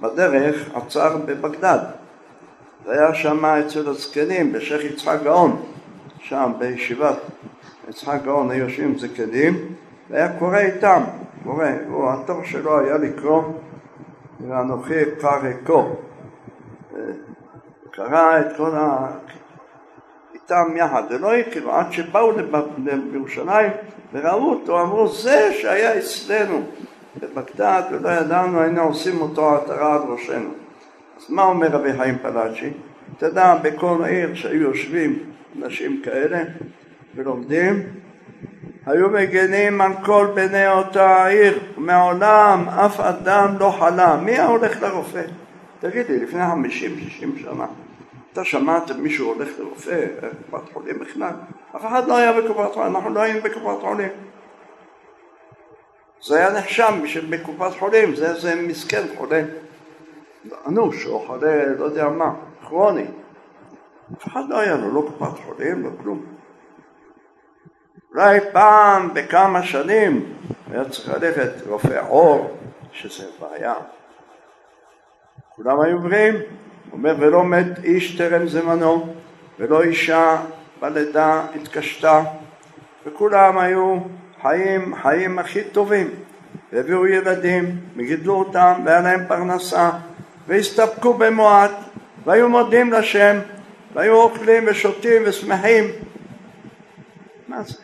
[0.00, 1.78] בדרך עצר בבגדד.
[2.86, 5.62] והיה שם אצל הזקנים, בשייח' יצחק גאון,
[6.18, 7.16] שם בישיבת
[7.88, 9.74] יצחק גאון היו יושבים זקנים,
[10.10, 11.02] והיה קורא איתם,
[11.44, 13.42] קורא, הוא, התור שלו היה לקרוא
[14.48, 15.82] ואנוכי אקרא
[18.08, 19.06] קרא את כל ה...
[20.34, 22.32] איתם יחד, ולא הכירו עד שבאו
[23.12, 23.70] לירושלים
[24.12, 26.62] וראו אותו, אמרו זה שהיה אצלנו
[27.20, 30.50] בבגדד ולא ידענו, היינו עושים אותו עטרה על ראשנו.
[31.18, 32.70] אז מה אומר רבי חיים פלאצ'י?
[33.18, 35.18] תדע, בכל עיר שהיו יושבים
[35.62, 36.42] אנשים כאלה
[37.14, 37.82] ולומדים,
[38.86, 44.16] היו מגנים על כל בני אותה העיר, מעולם אף אדם לא חלה.
[44.16, 45.22] מי היה הולך לרופא?
[45.80, 47.66] תגיד לי, לפני חמישים, שישים שנה,
[48.32, 50.06] אתה שמעת מישהו הולך לרופא,
[50.50, 51.32] קופת חולים בכלל?
[51.76, 54.08] אף אחד לא היה בקופת חולים, אנחנו לא היינו בקופת חולים.
[56.22, 56.92] זה היה נחשב
[57.30, 59.42] בקופת חולים, זה איזה מסכן חולה
[60.66, 63.06] אנוש או חולה לא יודע מה, כרוני.
[64.18, 66.26] אף אחד לא היה לו לא קופת חולים, לא כלום.
[68.14, 70.32] אולי פעם בכמה שנים
[70.70, 72.56] היה צריך ללכת רופא עור,
[72.92, 73.74] שזה בעיה.
[75.56, 76.34] כולם היו בריאים.
[76.90, 79.14] הוא אומר, ולא מת איש טרם זמנו,
[79.58, 80.36] ולא אישה
[80.80, 82.22] בלידה התקשתה,
[83.06, 83.98] וכולם היו
[84.42, 86.10] חיים, חיים הכי טובים.
[86.72, 89.90] והביאו ילדים, וגידלו אותם, והיה להם פרנסה,
[90.46, 91.72] והסתפקו במועט,
[92.24, 93.38] והיו מודים לשם,
[93.94, 95.84] והיו אוכלים ושותים ושמחים.
[97.48, 97.74] מה זה?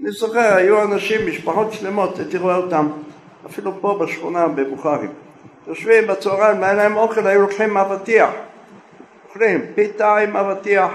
[0.00, 2.88] אני זוכר, היו אנשים, משפחות שלמות, הייתי רואה אותם,
[3.46, 5.10] אפילו פה בשכונה בבוכרים.
[5.68, 8.30] יושבים בצהריים, היה להם אוכל, היו לוקחים אבטיח.
[9.28, 10.90] אוכלים פיתה עם אבטיח.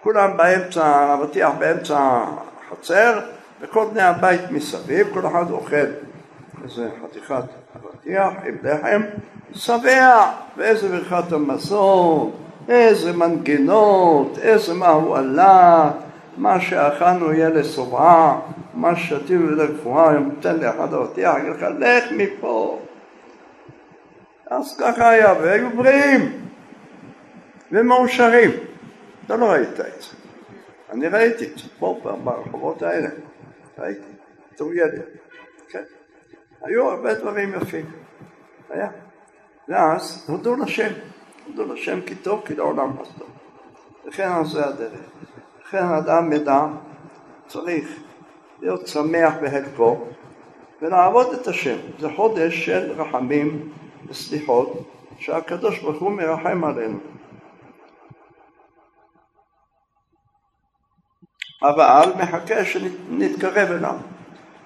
[0.00, 2.24] כולם באמצע, אבטיח באמצע
[2.68, 3.20] החצר,
[3.60, 5.86] וכל בני הבית מסביב, כל אחד אוכל
[6.64, 7.42] איזה חתיכת
[7.76, 9.02] אבטיח עם לחם,
[9.54, 12.30] שבע, ואיזה ברכת המזון,
[12.68, 15.90] איזה מנגינות, איזה מה הוא עלה,
[16.36, 18.38] מה שאכלנו יהיה לשובעה,
[18.74, 19.68] מה ששתינו יהיה
[20.16, 22.78] אם נותן לי אחד אבטיח, יגיד לך, לך מפה.
[24.46, 26.48] אז ככה היה, והיו בריאים
[27.72, 28.50] ומאושרים.
[29.26, 30.08] אתה לא ראית את זה.
[30.90, 33.08] אני ראיתי את זה פה ברחובות האלה.
[33.78, 34.02] ראיתי,
[34.60, 35.02] ילד.
[35.68, 35.82] כן.
[36.62, 37.90] היו הרבה דברים יפים.
[38.70, 38.88] היה.
[39.68, 40.92] ואז הודו לשם.
[41.46, 43.28] הודו לשם כי טוב, כי לעולם לא טוב.
[44.06, 45.00] וכן על זה הדרך.
[45.66, 46.66] לכן אדם ידע,
[47.46, 48.00] צריך
[48.60, 50.04] להיות שמח בחלקו
[50.82, 51.76] ולעבוד את השם.
[51.98, 53.72] זה חודש של רחמים
[54.08, 56.98] וסליחות שהקדוש ברוך הוא מרחם עלינו.
[61.62, 63.96] אבל מחכה שנתקרב אליו.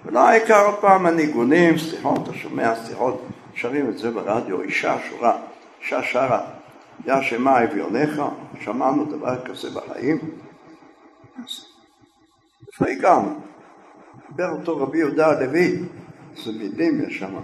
[0.05, 3.23] ולא העיקר עוד פעם הניגונים, סליחות, אתה שומע סליחות,
[3.55, 5.39] שרים את זה ברדיו, אישה שורה,
[5.81, 6.41] אישה שרה,
[7.07, 8.23] יא שמה אביונך,
[8.61, 10.19] שמענו דבר כזה בחיים.
[12.73, 13.41] איפה הגענו?
[14.29, 15.79] דיבר אותו רבי יהודה הלוי,
[16.37, 17.35] איזה מילים יש שם.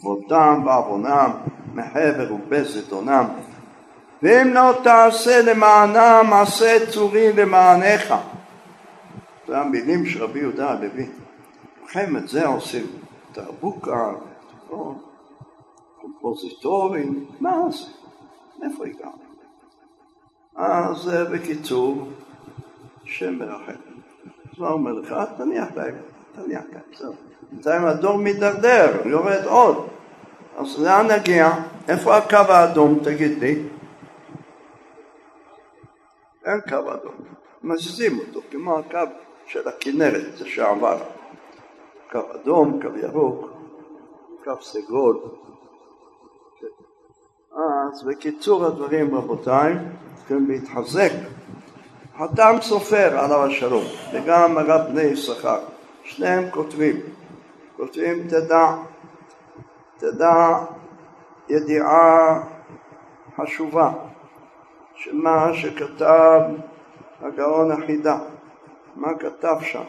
[0.00, 1.30] כבודם ועוונם,
[1.74, 3.24] מחבר ובזדונם,
[4.22, 8.14] ואם לא תעשה למענם, עשה צורי למענך.
[9.46, 11.06] זה המילים של רבי יהודה הלוי.
[11.84, 12.86] לכם את זה עושים
[13.32, 14.12] תרבוקה,
[16.00, 17.90] קומפוזיטורים, מה זה?
[18.58, 19.24] מאיפה הגענו?
[20.56, 22.08] אז בקיצור,
[23.04, 23.72] שם מרחם.
[24.52, 25.14] אז מה אומר לך?
[25.36, 25.94] תניח להם,
[26.34, 27.14] תניח להם, זהו.
[27.50, 29.88] בינתיים הדור מידרדר, יורד עוד.
[30.56, 31.50] אז לאן נגיע?
[31.88, 33.62] איפה הקו האדום, תגיד לי?
[36.44, 37.14] אין קו אדום,
[37.62, 38.98] מזיזים אותו כמו הקו
[39.46, 40.98] של הכנרת, זה שעבר.
[42.12, 43.50] קו אדום, קו ירוק,
[44.44, 45.20] קו סגול.
[47.92, 49.74] אז בקיצור הדברים רבותיי,
[50.14, 51.12] צריכים להתחזק.
[52.18, 55.60] חתם סופר עליו השלום וגם הרב בני יששכר,
[56.04, 56.96] שניהם כותבים,
[57.76, 58.76] כותבים תדע,
[59.96, 60.58] תדע
[61.48, 62.40] ידיעה
[63.36, 63.92] חשובה
[64.94, 66.40] שמה שכתב
[67.22, 68.18] הגאון החידה,
[68.96, 69.82] מה כתב שם?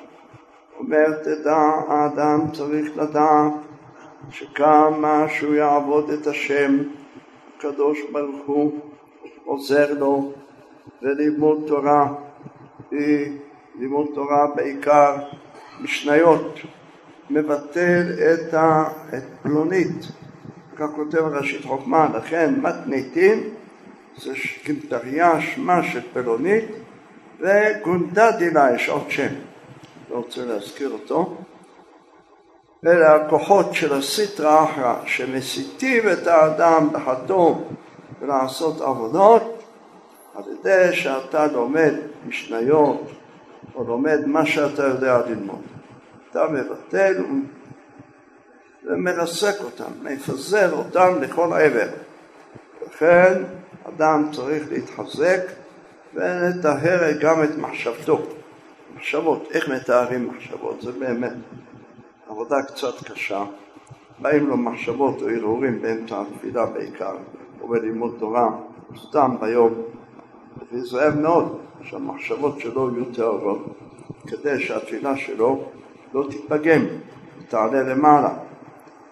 [0.79, 3.53] אומר תדע האדם צריך לדעת
[4.29, 6.77] שכמה שהוא יעבוד את השם
[7.57, 8.79] הקדוש ברוך הוא
[9.45, 10.31] עוזר לו
[11.01, 12.07] ולימוד תורה,
[13.75, 15.15] לימוד תורה בעיקר
[15.81, 16.59] משניות,
[17.29, 18.83] מבטל את, ה,
[19.43, 20.07] פלונית,
[20.75, 23.43] כך כותב ראשית חוכמה, לכן מתניתין
[24.17, 24.31] זה
[24.65, 26.65] גימטריה שמה של פלונית
[27.39, 29.33] וגונדה דילה יש עוד שם,
[30.09, 31.37] לא רוצה להזכיר אותו.
[32.85, 37.63] אלה הכוחות של הסיטרא אחרא שמסיתים את האדם לחתום
[38.21, 39.63] ולעשות עבודות
[40.35, 41.93] על ידי שאתה לומד
[42.27, 43.01] משניות
[43.75, 45.61] או לומד מה שאתה יודע ללמוד.
[46.31, 47.23] אתה מבטל
[48.83, 51.87] ומרסק אותם, מפזר אותם לכל עבר.
[52.87, 53.43] לכן
[53.89, 55.39] אדם צריך להתחזק
[56.13, 58.21] ולטהר גם את מחשבתו.
[58.95, 60.81] מחשבות, איך מתארים מחשבות?
[60.81, 61.33] זה באמת
[62.29, 63.43] עבודה קצת קשה.
[64.19, 67.15] באים לו מחשבות או הרהורים באמצע התפילה בעיקר,
[67.61, 68.49] או בלימוד תורה,
[69.01, 69.73] סתם ביום.
[70.71, 73.65] להיזהר מאוד שהמחשבות שלו יהיו טהורות,
[74.27, 75.63] כדי שהתפילה שלו
[76.13, 76.81] לא תתפגם,
[77.47, 78.29] תעלה למעלה,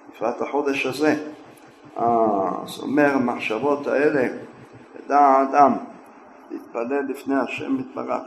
[0.09, 1.15] בפרט החודש הזה.
[1.95, 4.27] אז אומר המחשבות האלה
[5.05, 5.73] ידע האדם
[6.51, 8.23] להתפלל לפני השם יתברך,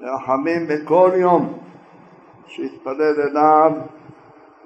[0.00, 1.58] ורחמים בכל יום
[2.46, 3.72] שיתפלל אליו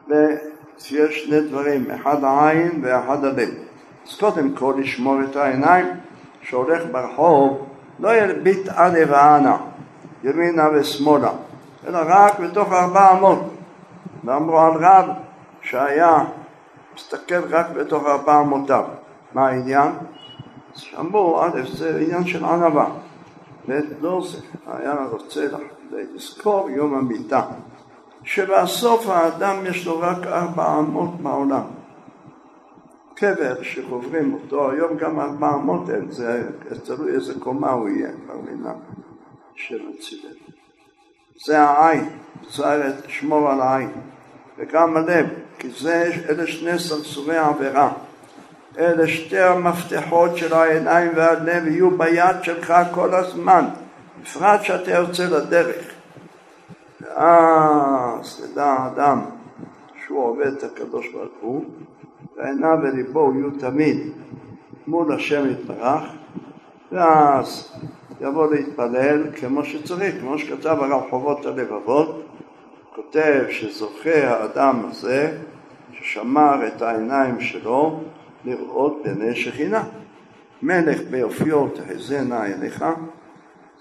[0.09, 3.49] ושיש שני דברים, אחד העין ואחד הלב.
[4.09, 5.87] אז קודם כל לשמור את העיניים,
[6.51, 7.67] שהולך ברחוב
[8.01, 9.57] לא ילביט אנה ואנה,
[10.25, 11.31] ימינה ושמאלה,
[11.87, 13.39] אלא רק בתוך ארבע אמות.
[14.25, 15.07] ואמרו על רב
[15.63, 16.25] שהיה
[16.95, 18.85] מסתכל רק בתוך ארבע אמותיו.
[19.33, 19.93] מה העניין?
[20.75, 22.87] שאמרו, א', זה עניין של ענווה,
[23.69, 25.47] ולא זה, היה רוצה
[25.93, 27.43] לזכור יום המיטה,
[28.23, 31.63] שבסוף האדם יש לו רק ארבע אמות בעולם.
[33.21, 36.43] קבר שחוברים אותו, היום גם אמות אין, זה
[36.85, 38.35] תלוי איזה קומה הוא יהיה, כבר
[39.55, 40.31] של הציבור.
[41.47, 42.09] זה העין,
[42.51, 43.91] צריך לשמור על העין,
[44.59, 45.27] וגם הלב,
[45.59, 47.93] כי זה, אלה שני סרסורי עבירה.
[48.79, 53.65] אלה שתי המפתחות של העיניים והלב יהיו ביד שלך כל הזמן,
[54.23, 55.87] בפרט שאתה יוצא לדרך.
[57.01, 59.21] ואז תדע האדם
[60.07, 61.65] שהוא עובד את הקדוש ברוך הוא,
[62.41, 64.13] ועיניו וליבו יהיו תמיד
[64.87, 66.03] מול השם יתברך,
[66.93, 67.73] ואז
[68.21, 72.27] יבוא להתפלל כמו שצריך, כמו שכתב הרב חובות הלבבות,
[72.95, 75.39] כותב שזוכה האדם הזה
[75.93, 78.01] ששמר את העיניים שלו
[78.45, 79.85] לראות בעיני שכינה.
[80.63, 82.85] מלך ביופיו תחזינה עיניך,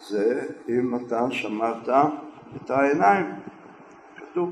[0.08, 1.90] זה אם אתה שמרת
[2.56, 3.26] את העיניים,
[4.18, 4.50] כתוב.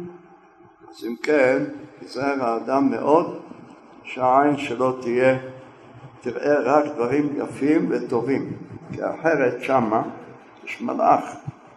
[0.90, 1.64] אז אם כן,
[2.02, 3.42] ייזהר האדם מאוד
[4.08, 5.38] שהעין שלו תהיה,
[6.22, 8.54] תראה רק דברים יפים וטובים,
[8.94, 10.02] כי אחרת שמה
[10.64, 11.24] יש מלאך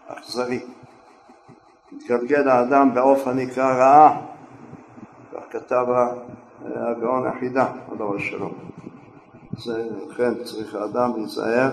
[0.08, 0.60] אכזרי.
[1.92, 4.20] מתגלגל האדם באופן נקרא רעה,
[5.32, 5.86] כך כתב
[6.64, 8.52] הגאון החידה, עליו השלום.
[10.08, 11.70] לכן צריך האדם להיזהר,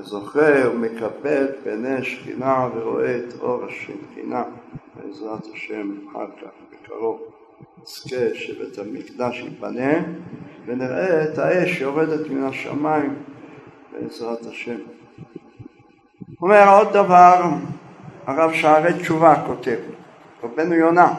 [0.00, 4.44] זוכר ומקבל פני שכינה ורואה את אור השכינה,
[4.96, 7.41] בעזרת השם אחר כך, בקרוב.
[7.82, 9.92] נזכה שבית המקדש ייבנה
[10.66, 13.14] ונראה את האש שיורדת מן השמיים
[13.92, 14.76] בעזרת השם.
[16.42, 17.44] אומר עוד דבר,
[18.26, 19.76] הרב שערי תשובה כותב,
[20.42, 21.14] רבנו יונה,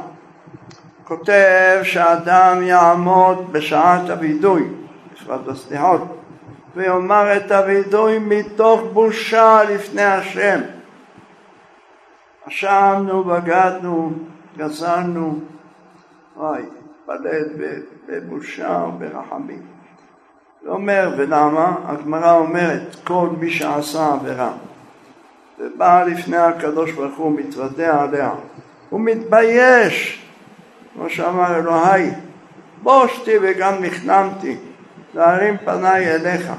[1.04, 4.68] כותב שאדם יעמוד בשעת הווידוי,
[5.14, 6.02] בפרט בסליחות,
[6.76, 10.60] ויאמר את הווידוי מתוך בושה לפני השם.
[12.48, 14.12] אשמנו, בגדנו,
[14.58, 15.40] גזלנו,
[16.38, 17.44] אוי, התפלל
[18.08, 19.62] בבושה וברחמים.
[20.66, 21.76] ואומר, ולמה?
[21.86, 24.52] הגמרא אומרת, כל מי שעשה עבירה
[25.60, 28.32] ובא לפני הקדוש ברוך הוא, מתוודע עליה,
[28.90, 30.26] הוא מתבייש,
[30.94, 32.10] כמו שאמר אלוהי,
[32.84, 34.58] בושתי וגם נכנמתי,
[35.14, 36.52] להרים פניי אליך.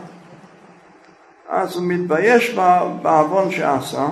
[1.49, 2.55] אז הוא מתבייש
[3.03, 4.07] בעוון שעשה,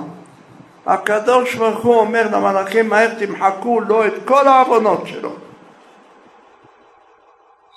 [0.86, 5.32] הקדוש ברוך הוא אומר למלאכים מהר תמחקו לו את כל העוונות שלו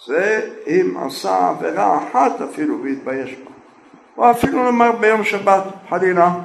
[0.08, 3.52] זה אם עשה עבירה אחת אפילו והתבייש בה.
[4.18, 6.36] או אפילו נאמר ביום שבת, חלילה,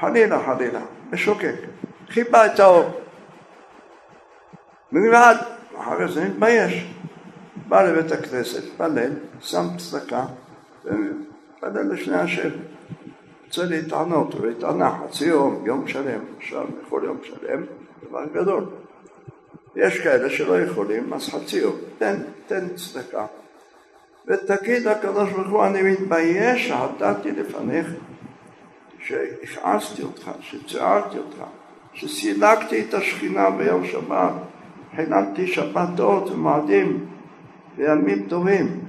[0.00, 0.80] חלילה חלילה,
[1.12, 1.54] משוקק,
[2.08, 2.90] חיבה את האור.
[4.92, 5.34] מלבד,
[5.78, 6.94] אחרי זה מתבייש.
[7.68, 10.24] בא לבית הכנסת, התפלל, שם צדקה,
[10.84, 12.50] ומתפלל לשני השם.
[13.46, 17.62] רוצה להתענות, הוא התענה חצי יום, יום שלם, עכשיו יכול יום שלם,
[18.08, 18.64] דבר גדול.
[19.76, 23.26] יש כאלה שלא יכולים, אז חצי יום, תן, תן צדקה.
[24.26, 27.86] ותגיד לקדוש ברוך הוא, אני מתבייש שעתתי לפניך,
[28.98, 31.42] שהכעסתי אותך, שצערתי אותך,
[31.92, 34.32] שסילקתי את השכינה ביום שבת,
[34.96, 37.06] חילקתי שבתות ומועדים
[37.76, 38.80] וימים טובים.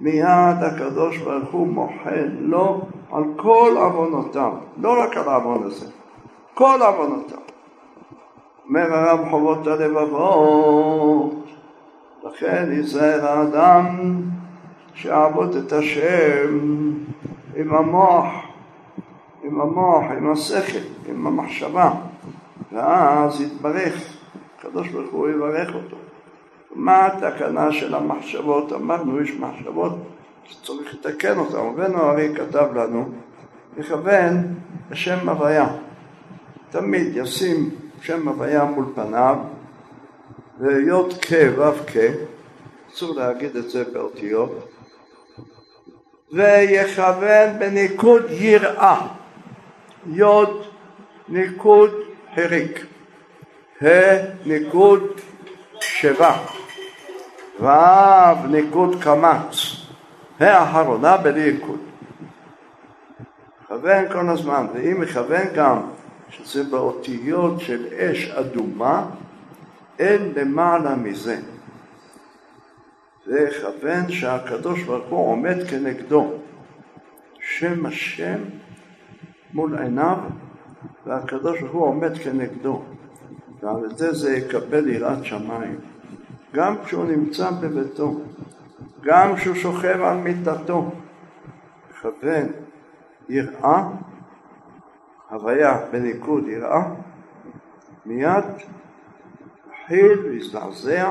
[0.00, 2.82] מיד הקדוש ברוך הוא מוחל לו
[3.12, 5.86] על כל עוונותיו, לא רק על העוון הזה,
[6.54, 7.38] כל עוונותיו.
[8.68, 11.44] אומר הרב חובות הלבבות,
[12.24, 14.22] לכן ייזהר האדם
[14.94, 16.58] שיעבוד את השם
[17.56, 18.26] עם המוח,
[19.42, 20.78] עם המוח, עם השכל,
[21.08, 21.90] עם המחשבה,
[22.72, 24.16] ואז יתברך,
[24.58, 25.96] הקדוש ברוך הוא יברך אותו.
[26.74, 28.72] מה התקנה של המחשבות?
[28.72, 29.92] אמרנו, יש מחשבות
[30.44, 31.56] שצריך לתקן אותן.
[31.56, 33.08] רבנו הרי כתב לנו,
[33.76, 34.54] לכוון
[34.90, 35.68] בשם הוויה.
[36.70, 37.70] תמיד ישים
[38.02, 39.36] שם הוויה מול פניו,
[40.60, 41.96] והיות כ וו כ,
[42.92, 44.68] אסור להגיד את זה באותיות,
[46.32, 49.06] ויכוון בניקוד יראה,
[50.06, 50.66] יוד
[51.28, 51.90] ניקוד
[52.36, 52.86] הריק,
[53.82, 53.86] ה'
[54.46, 55.02] ניקוד
[55.80, 56.32] שבע,
[57.60, 59.76] ו' ניקוד קמץ,
[60.40, 61.80] האחרונה בלי ניקוד.
[63.62, 65.80] מכוון כל הזמן, ואם מכוון גם
[66.30, 69.10] שזה באותיות של אש אדומה,
[69.98, 71.40] אין למעלה מזה.
[73.26, 76.32] זה כוון שהקדוש ברוך הוא עומד כנגדו.
[77.40, 78.38] שם השם
[79.54, 80.16] מול עיניו,
[81.06, 82.82] והקדוש ברוך הוא עומד כנגדו.
[83.62, 85.78] ועל ידי זה יקבל יראת שמיים.
[86.54, 88.20] גם כשהוא נמצא בביתו,
[89.02, 90.90] גם כשהוא שוכב על מיטתו,
[91.90, 92.46] מכוון
[93.28, 93.88] יראה
[95.30, 96.94] הוויה בניקוד יראה,
[98.06, 98.44] מיד
[99.66, 101.10] התחיל להזדעזע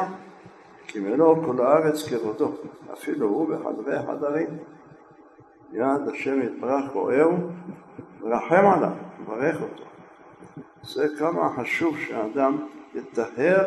[0.87, 2.51] כי מלוא כל הארץ כבודו,
[2.93, 4.47] אפילו הוא בחדרי החדרים.
[5.71, 7.37] מיד השם יתברך רואהו
[8.21, 9.83] ורחם עליו, מברך אותו.
[10.83, 12.57] זה כמה חשוב שהאדם
[12.95, 13.65] יטהר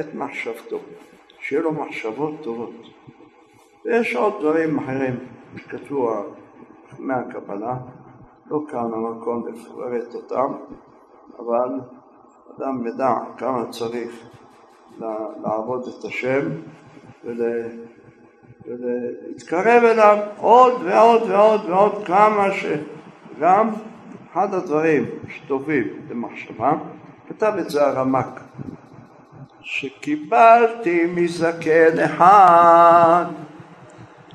[0.00, 0.78] את מחשבתו,
[1.40, 2.74] שיהיה לו מחשבות טובות.
[3.84, 5.16] ויש עוד דברים אחרים
[5.56, 6.24] שכתבו
[6.98, 7.76] מהקבלה,
[8.46, 10.52] לא כאן המקום לפרט אותם,
[11.38, 11.80] אבל
[12.56, 14.28] אדם ידע כמה צריך
[15.42, 16.40] לעבוד את השם
[18.64, 23.70] ולהתקרב אליו עוד ועוד ועוד ועוד כמה שגם
[24.32, 26.72] אחד הדברים שטובים למחשבה,
[27.28, 28.40] כתב את זה הרמק,
[29.60, 33.24] שקיבלתי מזקן אחד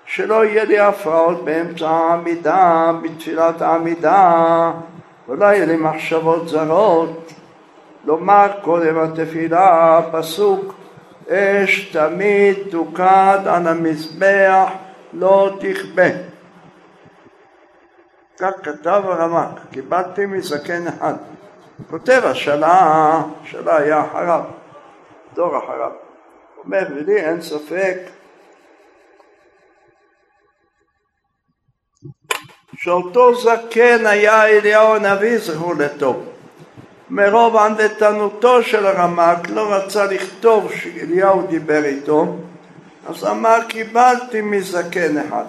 [0.08, 4.72] שלא יהיה לי הפרעות באמצע העמידה, בתפילת העמידה,
[5.28, 7.34] ולא יהיה לי מחשבות זרות.
[8.05, 10.76] לומר קודם התפילה, פסוק
[11.30, 14.70] אש תמיד תוקד על המזבח
[15.14, 16.10] לא תכבה.
[18.39, 21.14] כך כתב הרמק, קיבלתי מזקן אחד.
[21.89, 24.41] כותב השאלה, השאלה היה אחריו,
[25.34, 25.91] דור אחריו.
[26.64, 27.97] אומר, ולי אין ספק
[32.78, 36.23] שאותו זקן היה אליהו הנביא זכור לטוב.
[37.09, 42.36] מרוב ענוותנותו של הרמק לא רצה לכתוב שאליהו דיבר איתו,
[43.09, 45.43] אז אמר קיבלתי מזקן אחד.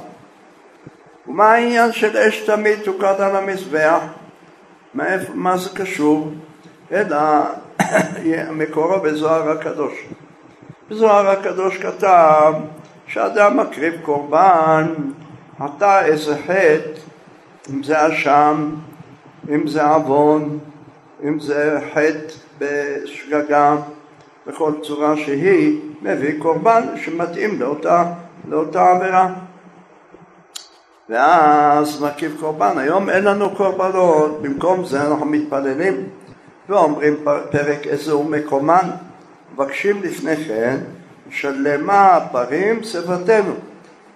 [1.28, 4.00] ומה העניין של אש תמיד תוקד על המזבח?
[5.34, 6.32] מה זה קשור?
[6.92, 7.18] אלא
[8.60, 9.92] מקורו בזוהר הקדוש.
[10.90, 12.52] בזוהר הקדוש כתב
[13.06, 14.94] שאדם מקריב קורבן,
[15.60, 17.08] עתה איזה חטא
[17.70, 18.70] אם זה אשם,
[19.48, 20.58] אם זה עוון,
[21.24, 23.76] אם זה חטא בשגגה,
[24.46, 28.04] בכל צורה שהיא, מביא קורבן שמתאים לאותה,
[28.48, 29.28] לאותה עבירה.
[31.08, 32.78] ואז מקיף קורבן.
[32.78, 36.08] היום אין לנו קורבנות, במקום זה אנחנו מתפללים
[36.68, 37.14] ואומרים
[37.50, 38.90] פרק איזה הוא מקומן,
[39.54, 40.76] מבקשים לפני כן
[41.30, 43.54] שלמה פרים שפתנו,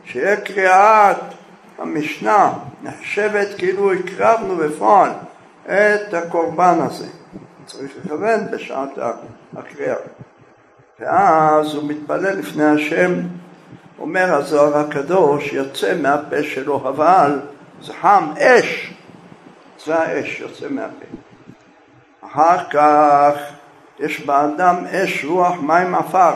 [0.05, 1.17] שיהיה קריאת
[1.83, 2.53] המשנה
[2.83, 5.11] נחשבת כאילו הקרבנו בפועל
[5.65, 7.07] את הקורבן הזה.
[7.67, 8.91] צריך לכוון בשעת
[9.57, 9.97] הקריאה.
[11.01, 13.13] ואז הוא מתפלל לפני השם,
[13.99, 17.41] אומר הזוהר הקדוש, יוצא מהפה שלו אבל
[17.83, 18.95] זה חם אש,
[19.85, 21.07] זה האש יוצא מהפה.
[22.27, 23.39] אחר כך
[23.99, 26.33] יש באדם אש, רוח, מים, עפר.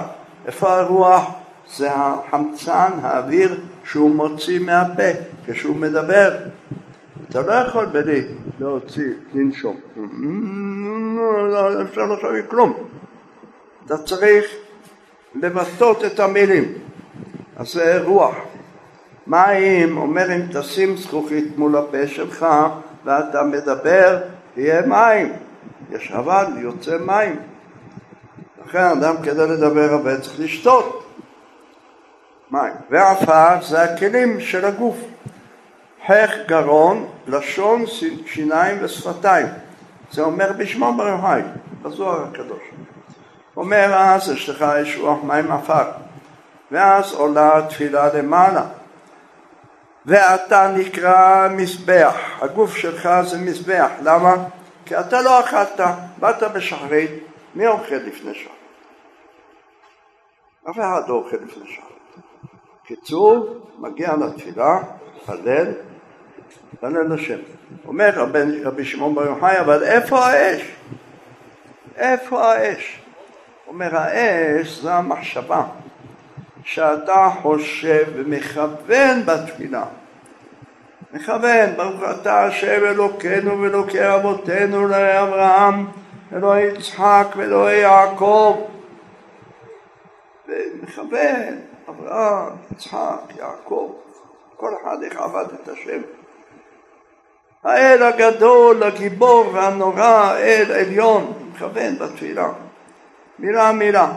[0.47, 1.31] איפה הרוח?
[1.77, 3.61] זה החמצן, האוויר
[3.91, 5.11] שהוא מוציא מהפה
[5.47, 6.37] כשהוא מדבר.
[7.29, 8.23] אתה לא יכול בלי
[8.61, 9.77] להוציא, לנשום.
[11.51, 12.73] לא אפשר לחשוב כלום.
[13.87, 14.45] אתה צריך
[15.35, 16.73] לבטאות את המילים.
[17.57, 18.35] אז זה רוח.
[19.27, 22.47] מים, אומר אם תשים זכוכית מול הפה שלך
[23.05, 24.19] ואתה מדבר,
[24.57, 25.33] יהיה מים.
[25.93, 27.37] יש אבל, יוצא מים.
[28.67, 31.06] לכן אדם כדי לדבר הרבה צריך לשתות.
[32.51, 32.73] מים.
[32.91, 34.97] ועפר זה הכלים של הגוף.
[36.07, 37.85] חך גרון, לשון,
[38.27, 39.47] שיניים ושפתיים.
[40.11, 41.43] זה אומר בשמו ברוך הוא,
[41.83, 42.63] בזוהר הקדוש.
[43.57, 45.85] אומר אז יש לך אש רוח מים עפר.
[46.71, 48.63] ואז עולה התפילה למעלה.
[50.07, 54.35] ואתה נקרא מזבח, הגוף שלך זה מזבח, למה?
[54.85, 55.81] כי אתה לא אכלת,
[56.19, 57.11] באת בשחרית,
[57.55, 58.57] מי אוכל לפני שחרית?
[60.71, 61.96] אף אחד לא אוכל לפני שחרית.
[62.87, 64.79] קיצור, מגיע לתפילה,
[65.27, 65.67] פלל,
[66.81, 67.39] פלל לשם.
[67.87, 68.11] אומר
[68.65, 70.63] רבי, שמעון בר יוחאי, אבל איפה האש?
[71.97, 73.01] איפה האש?
[73.69, 75.65] אומר האש זה המחשבה
[76.65, 79.85] שאתה חושב ומכוון בתפילה.
[81.13, 85.87] מכוון, ברוך אתה השם אלוקינו ואלוקי אבותינו לאברהם,
[86.33, 88.61] אלוהי יצחק ואלוהי יעקב.
[90.49, 91.55] ומכוון,
[91.89, 93.93] אברהם, יצחק, יעקב,
[94.57, 96.03] כל אחד איך עבד את השם.
[97.65, 102.49] האל הגדול, הגיבור והנורא, האל עליון, מכוון בתפילה,
[103.39, 104.13] מילה מילה.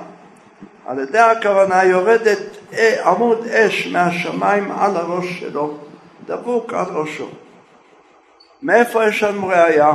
[0.86, 2.40] על ידי הכוונה יורדת
[3.06, 5.78] עמוד אש מהשמיים על הראש שלו,
[6.26, 7.30] דבוק על ראשו.
[8.62, 9.94] מאיפה יש לנו ראייה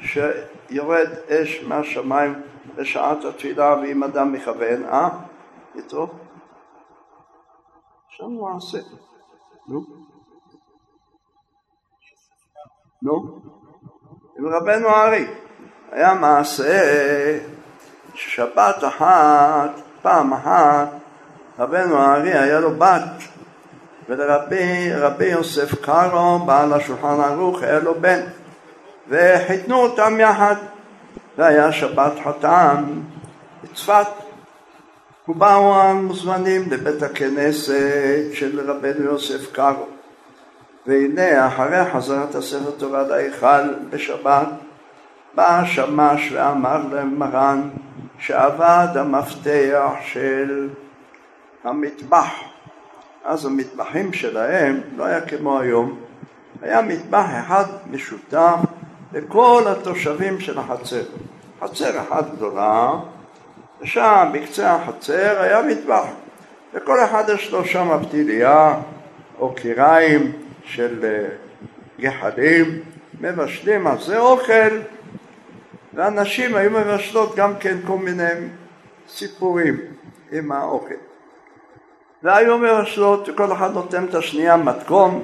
[0.00, 2.34] שיורד אש מהשמיים
[2.76, 5.08] בשעת התפילה ואם אדם מכוון, אה?
[5.74, 6.06] יתרו?
[8.22, 8.78] עכשיו מעשה.
[9.68, 9.84] נו.
[13.02, 13.40] נו.
[14.38, 15.26] עם רבנו הארי.
[15.92, 17.40] היה מעשה
[18.14, 19.70] ששבת אחת,
[20.02, 20.88] פעם אחת,
[21.58, 23.22] רבנו הארי היה לו בת,
[24.08, 28.20] ולרבי רבי יוסף קארו, בעל השולחן ערוך, היה לו בן,
[29.08, 30.56] וחיתנו אותם יחד,
[31.38, 32.84] והיה שבת חתם
[33.62, 34.21] בצפת.
[35.36, 39.86] ובאו המוזמנים לבית הכנסת של רבנו יוסף קארו.
[40.86, 44.46] והנה אחרי חזרת הספר תורה להיכל בשבת
[45.34, 47.70] בא השמש ואמר למרן
[48.18, 50.68] שעבד המפתח של
[51.64, 52.32] המטבח
[53.24, 55.98] אז המטבחים שלהם לא היה כמו היום
[56.62, 58.56] היה מטבח אחד משותף
[59.12, 61.02] לכל התושבים של החצר
[61.60, 62.90] חצר אחת גדולה
[63.82, 66.04] ושם בקצה החצר היה מטבח
[66.74, 68.74] וכל אחד יש לו שם פתיליה
[69.38, 70.32] או קיריים
[70.64, 71.28] של אה,
[72.00, 72.82] גחלים,
[73.20, 74.78] מבשלים על זה אוכל,
[75.94, 78.32] ואנשים היו מבשלות גם כן כל מיני
[79.08, 79.80] סיפורים
[80.32, 80.94] עם האוכל.
[82.22, 85.22] והיו מבשלות, וכל אחד נותן את השנייה מתכון,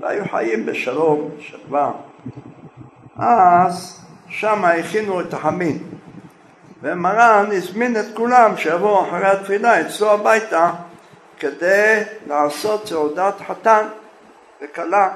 [0.00, 1.92] והיו חיים בשלום, בשלווה.
[3.16, 5.78] אז שם הכינו את החמין,
[6.86, 10.72] ומרן הזמין את כולם שיבואו אחרי התפילה אצלו הביתה
[11.38, 13.86] כדי לעשות סעודת חתן.
[14.62, 15.14] וכלה.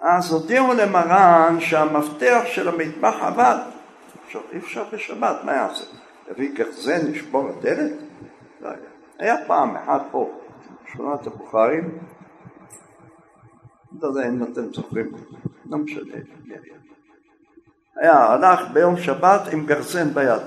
[0.00, 3.56] אז הודיעו למרן שהמפתח של המטבח עבד.
[4.26, 5.84] עכשיו אי אפשר בשבת, מה יעשה?
[6.30, 7.92] יביא גרזן, לשבור הדלת?
[8.60, 8.76] לא היה.
[9.18, 10.40] היה פעם אחת פה,
[10.92, 11.98] שכונת הבוכרים,
[14.00, 15.12] לא יודע אם אתם זוכרים,
[15.70, 16.16] לא משנה,
[17.96, 20.42] היה, הלך ביום שבת עם גרזן ביד.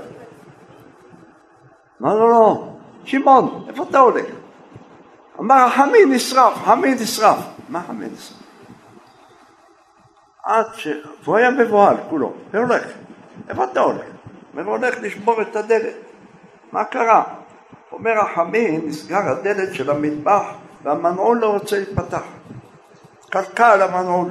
[2.00, 2.68] לא, לא, לא,
[3.04, 4.26] שמעון, איפה אתה הולך?
[5.39, 7.38] אמר, החמין נשרף, חמין נשרף.
[7.70, 8.34] מה המנסה?
[10.43, 10.88] עד ש...
[11.24, 12.84] והוא היה מבוהל כולו, והולך.
[13.50, 14.06] איפה אתה הולך?
[14.54, 15.95] אומר, הולך לשבור את הדלת.
[16.72, 17.24] מה קרה?
[17.91, 20.43] אומר החמין, נסגר הדלת של המטבח
[20.84, 22.24] והמנעול לא רוצה להיפתח.
[23.30, 24.30] קלקל המנעול.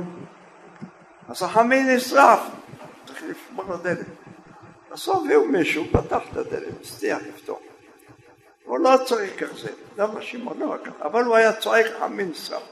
[1.29, 2.41] אז החמין נשרף,
[3.29, 4.07] לשבור את הדלת.
[4.93, 7.59] בסוף הביאו מישהו, פתח את הדלת, הצליח לפתוח.
[8.65, 9.69] הוא לא צריך כזה,
[9.99, 10.21] למה
[10.59, 12.63] לא לקח, אבל הוא היה צועק חמין נשרף.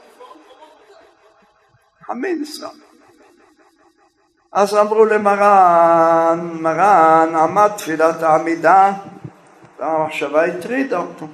[2.07, 2.67] המינסה.
[4.51, 8.93] אז אמרו למרן, מרן עמד תפילת העמידה
[9.79, 11.27] והמחשבה הטרידה אותו,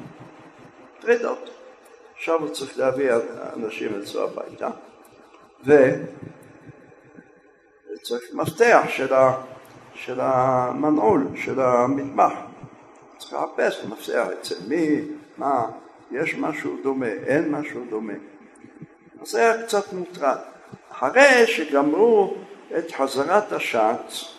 [0.98, 1.52] הטרידה אותו.
[2.16, 3.12] עכשיו הוא צריך להביא
[3.56, 4.70] אנשים אצלו הביתה
[8.02, 9.34] וצריך מפתח של, ה,
[9.94, 12.34] של המנעול, של המטבח.
[13.18, 15.02] צריך לחפש מפתח אצל מי,
[15.38, 15.66] מה,
[16.12, 18.14] יש משהו דומה, אין משהו דומה.
[19.22, 20.38] אז זה היה קצת מוטרד.
[20.92, 22.34] אחרי שגמרו
[22.78, 24.36] את חזרת השץ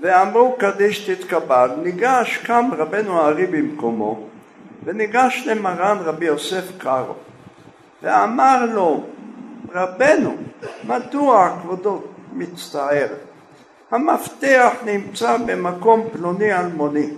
[0.00, 4.26] ואמרו קדיש תתקבל, ניגש, קם רבנו הארי במקומו
[4.84, 7.14] וניגש למרן רבי יוסף קארו
[8.02, 9.04] ואמר לו,
[9.72, 10.36] רבנו,
[10.84, 12.02] מדוע כבודו
[12.32, 13.08] מצטער?
[13.90, 17.10] המפתח נמצא במקום פלוני אלמוני.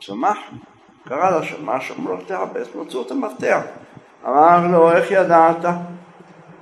[0.00, 0.38] שמח,
[1.08, 3.60] קרא לשמש, אמרו לו תחפש, מצאו את המפתח.
[4.24, 5.64] אמר לו, איך ידעת?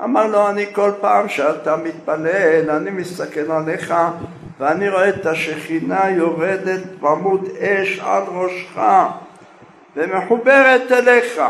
[0.05, 3.95] אמר לו, אני כל פעם שאתה מתפלל, אני מסתכל עליך
[4.59, 8.79] ואני רואה את השכינה יורדת בעמוד אש על ראשך
[9.97, 11.43] ומחוברת אליך,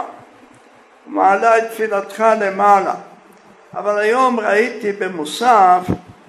[1.06, 2.94] מעלה את תפילתך למעלה.
[3.74, 5.80] אבל היום ראיתי במוסף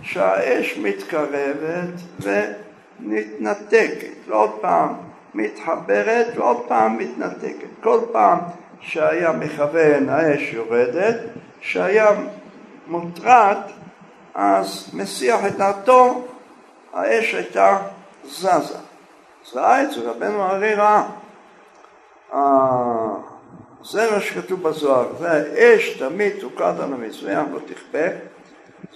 [0.02, 4.94] שהאש מתקרבת ומתנתקת, ועוד פעם
[5.34, 7.68] מתחברת ועוד פעם מתנתקת.
[7.84, 8.40] כל פעם
[8.80, 11.18] שהיה מכוון האש יורדת
[11.62, 12.10] שהיה
[12.88, 13.58] מוטרד
[14.36, 16.28] אז מסיח את דעתו
[16.94, 17.78] האש הייתה
[18.26, 18.78] זזה.
[19.56, 21.04] ראה את זה רבנו הרי ראה.
[23.84, 28.08] זה מה שכתוב בזוהר, זה האש תמיד תוקד על המזבח לא תכפה,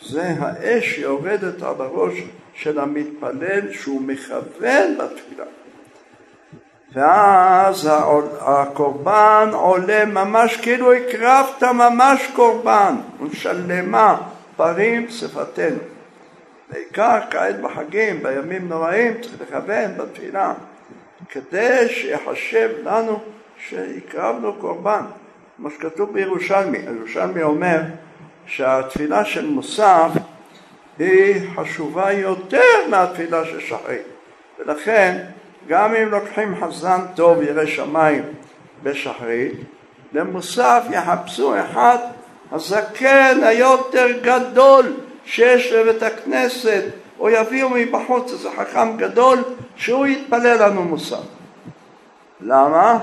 [0.01, 2.13] זה האש יורדת על הראש
[2.53, 5.45] של המתפלל שהוא מכוון בתפילה.
[6.93, 7.89] ואז
[8.39, 14.21] הקורבן עולה ממש כאילו הקרבת ממש קורבן, ושלמה
[14.55, 15.77] פרים שפתנו.
[16.71, 20.53] בעיקר כעת בחגים, בימים נוראים, צריך לכוון בתפילה,
[21.29, 23.19] כדי שיחשב לנו
[23.69, 25.01] שהקרבנו קורבן,
[25.57, 26.77] כמו שכתוב בירושלמי.
[26.77, 27.81] הירושלמי אומר
[28.45, 30.09] שהתפילה של מוסף
[30.99, 34.07] היא חשובה יותר מהתפילה של שחרית,
[34.59, 35.25] ולכן
[35.67, 38.23] גם אם לוקחים חזן טוב ירא שמיים
[38.83, 39.53] בשחרית,
[40.13, 41.97] למוסף יחפשו אחד
[42.51, 44.93] הזקן היותר גדול
[45.25, 46.83] שיש לבית הכנסת
[47.19, 49.43] או יביאו מבחוץ איזה חכם גדול
[49.75, 51.23] שהוא יתפלל לנו מוסף.
[52.41, 52.99] למה?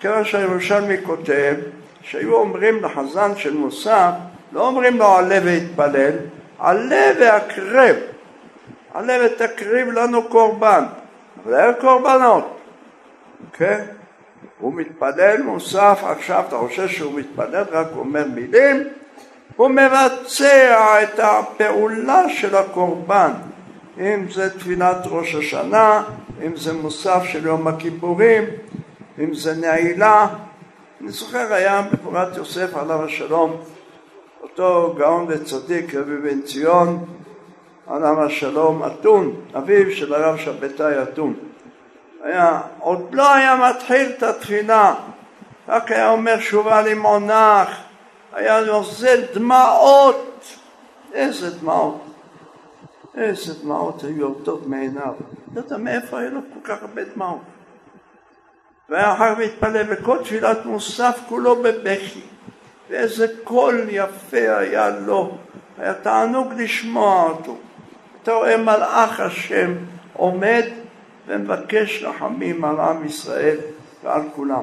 [0.00, 1.54] כיוון שהירושלמי כותב
[2.02, 4.12] שהיו אומרים לחזן של מוסף,
[4.52, 6.12] לא אומרים לו עלה והתפלל,
[6.58, 7.96] עלה והקרב,
[8.94, 10.84] עלה ותקריב לנו קורבן,
[11.44, 12.58] אבל היה קורבנות,
[13.52, 13.84] כן?
[14.58, 18.84] הוא מתפלל מוסף, עכשיו אתה חושב שהוא מתפלל, רק אומר מילים,
[19.56, 23.30] הוא מבצע את הפעולה של הקורבן,
[23.98, 26.02] אם זה תפילת ראש השנה,
[26.46, 28.44] אם זה מוסף של יום הכיפורים,
[29.20, 30.26] אם זה נעילה.
[31.00, 33.56] אני זוכר היה בפורת יוסף עליו השלום,
[34.42, 37.04] אותו גאון וצדיק רבי בן ציון
[37.86, 41.34] עליו השלום אתון, אביו של הרב שבתאי אתון.
[42.22, 44.94] היה, עוד לא היה מתחיל את התפילה,
[45.68, 47.68] רק היה אומר שובה לי מונח,
[48.32, 50.42] היה נוזל דמעות,
[51.12, 52.00] איזה דמעות,
[53.14, 55.14] איזה דמעות היו יורדות מעיניו,
[55.54, 57.40] לא יודע מאיפה היה לו כל כך הרבה דמעות.
[58.88, 62.20] והיה אחר מתפלל וכל תפילת מוסף כולו בבכי,
[62.90, 65.38] ואיזה קול יפה היה לו,
[65.78, 67.56] היה תענוג לשמוע אותו.
[68.22, 69.74] אתה רואה מלאך השם
[70.12, 70.64] עומד
[71.26, 73.56] ומבקש רחמים על עם ישראל
[74.04, 74.62] ועל כולם.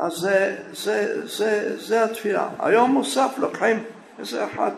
[0.00, 2.48] אז זה, זה, זה, זה התפילה.
[2.58, 3.84] היום מוסף לוקחים
[4.18, 4.70] איזה אחד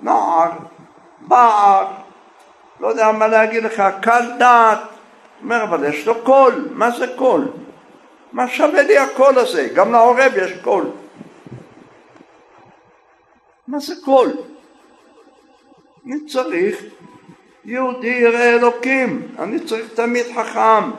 [0.00, 0.50] נער,
[1.20, 1.86] בער,
[2.80, 4.78] לא יודע מה להגיד לך, קל דעת,
[5.42, 7.48] אומר אבל יש לו קול, מה זה קול?
[8.34, 9.68] מה שווה לי הקול הזה?
[9.74, 10.90] גם לעורב יש קול.
[13.68, 14.32] מה זה קול?
[16.06, 16.84] אני צריך
[17.64, 20.90] יהודי ירא אלוקים, אני צריך תלמיד חכם,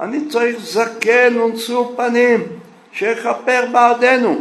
[0.00, 2.42] אני צריך זקן ונשוא פנים,
[2.92, 4.40] שיכפר בעדנו.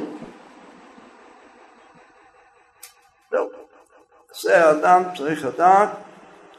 [4.42, 5.90] זה אדם צריך לדעת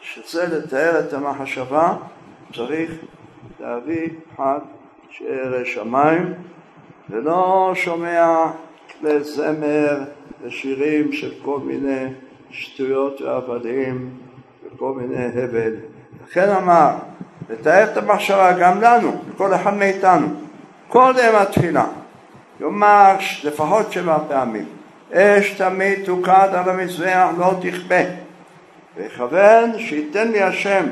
[0.00, 1.96] שזה לתאר את המחשבה,
[2.54, 2.90] צריך
[3.60, 4.58] להביא אחד
[5.18, 6.34] שירא שמיים
[7.10, 8.46] ולא שומע
[8.90, 9.98] כלי זמר
[10.42, 12.04] ושירים של כל מיני
[12.50, 14.10] שטויות והבלים
[14.66, 15.74] וכל מיני הבל.
[16.24, 16.90] לכן אמר,
[17.50, 20.26] לתאר את המחשבה גם לנו, לכל אחד מאיתנו,
[20.88, 21.86] קודם התפילה,
[22.60, 24.64] יאמר לפחות שבע פעמים,
[25.12, 28.02] אש תמיד תוקד על המזבח לא תכבה,
[28.96, 30.86] ויכוון שייתן לי השם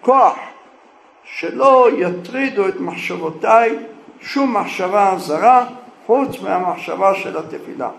[0.00, 0.47] כוח
[1.36, 3.78] שלא יטרידו את מחשבותיי
[4.20, 5.66] שום מחשבה זרה
[6.06, 7.90] חוץ מהמחשבה של התפילה.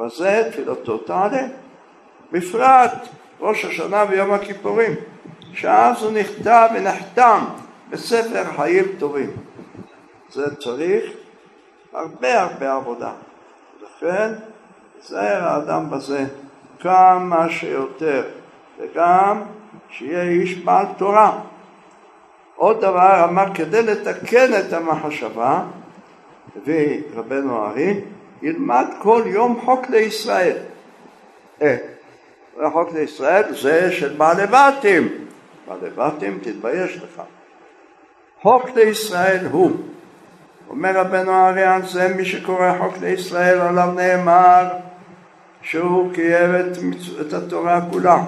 [0.00, 1.46] וזה תפילתו תעלה.
[2.32, 3.08] בפרט
[3.40, 4.92] ראש השנה ויום הכיפורים,
[5.52, 7.44] שאז הוא נכתב ונחתם
[7.90, 9.30] בספר חיים טובים.
[10.30, 11.04] זה צריך
[11.92, 13.12] הרבה הרבה עבודה.
[13.82, 14.32] לכן
[15.02, 16.24] זהר האדם בזה
[16.80, 18.24] כמה שיותר,
[18.78, 19.42] וגם
[19.90, 21.40] שיהיה איש בעל תורה.
[22.56, 25.62] עוד דבר אמר כדי לתקן את המחשבה,
[26.56, 28.00] הביא רבנו ארי,
[28.42, 30.56] ילמד כל יום חוק לישראל.
[31.62, 31.76] אה,
[32.60, 35.08] החוק לישראל זה של בעלי בתים.
[35.68, 37.22] בעלי בתים תתבייש לך.
[38.42, 39.70] חוק לישראל הוא,
[40.68, 44.68] אומר רבנו ארי על זה מי שקורא חוק לישראל עליו נאמר
[45.62, 46.78] שהוא קיים את,
[47.20, 48.24] את התורה כולה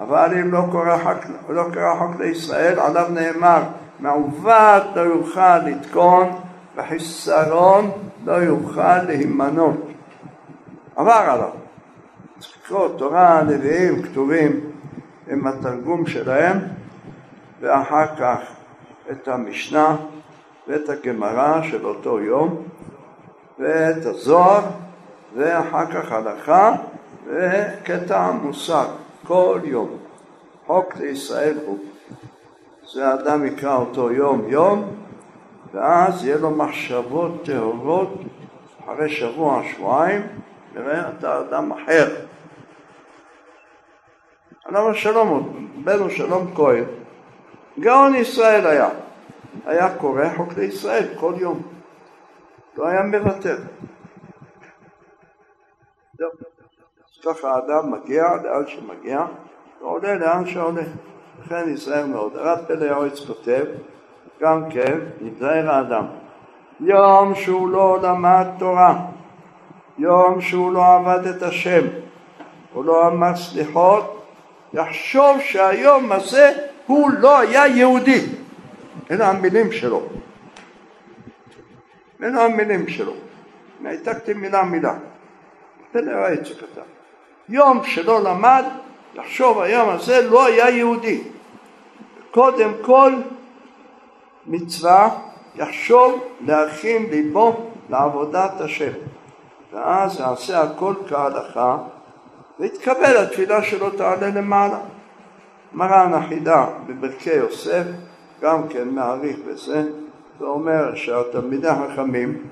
[0.00, 3.62] אבל אם לא קורא, חוק, לא קורא חוק לישראל עליו נאמר
[4.00, 6.30] מעוות לא יוכל לתקון
[6.76, 7.90] וחיסרון
[8.24, 9.76] לא יוכל להימנות.
[10.96, 11.50] עבר עליו.
[12.38, 14.60] צריך לקרוא תורה, נביאים, כתובים
[15.28, 16.58] עם התרגום שלהם
[17.60, 18.38] ואחר כך
[19.10, 19.96] את המשנה
[20.68, 22.62] ואת הגמרא של אותו יום
[23.58, 24.62] ואת הזוהר
[25.36, 26.72] ואחר כך הלכה
[27.26, 28.86] וקטע מושג
[29.24, 29.98] כל יום.
[30.66, 31.78] חוק לישראל הוא.
[32.92, 35.04] זה אדם יקרא אותו יום יום
[35.72, 38.08] ואז יהיה לו מחשבות טהורות
[38.84, 40.22] אחרי שבוע, שבועיים,
[40.74, 42.16] נראה אתה אדם אחר.
[44.64, 46.84] עליו השלום, בנו שלום כהן,
[47.80, 48.88] גאון ישראל היה,
[49.66, 51.62] היה קורא חוק לישראל כל יום,
[52.76, 53.56] לא היה מוותר.
[57.24, 59.24] ככה האדם מגיע לאן שמגיע
[59.80, 60.82] ועולה לאן שעולה.
[61.44, 62.36] לכן ייזהר מאוד.
[62.36, 63.64] הרב פלא יועץ כותב
[64.40, 66.06] גם כן, ייזהר האדם.
[66.80, 69.06] יום שהוא לא למד תורה,
[69.98, 71.86] יום שהוא לא עבד את השם,
[72.72, 74.26] הוא לא אמר סליחות,
[74.72, 76.52] יחשוב שהיום הזה
[76.86, 78.26] הוא לא היה יהודי.
[79.10, 80.02] אלה המילים שלו.
[82.22, 83.12] אלה המילים שלו.
[83.84, 84.94] העתקתי מילה מילה.
[85.92, 86.93] פלא יועץ כתב.
[87.48, 88.64] יום שלא למד,
[89.14, 91.22] יחשוב היום הזה לא היה יהודי.
[92.30, 93.12] קודם כל
[94.46, 95.08] מצווה
[95.56, 98.92] יחשוב להכין ליבו לעבודת השם.
[99.72, 101.76] ואז יעשה הכל כהלכה
[102.60, 104.78] ויתקבל התפילה שלו תעלה למעלה.
[105.72, 107.84] מרן החידה בברכי יוסף
[108.40, 109.84] גם כן מעריך בזה
[110.40, 112.42] ואומר שהתלמידי החכמים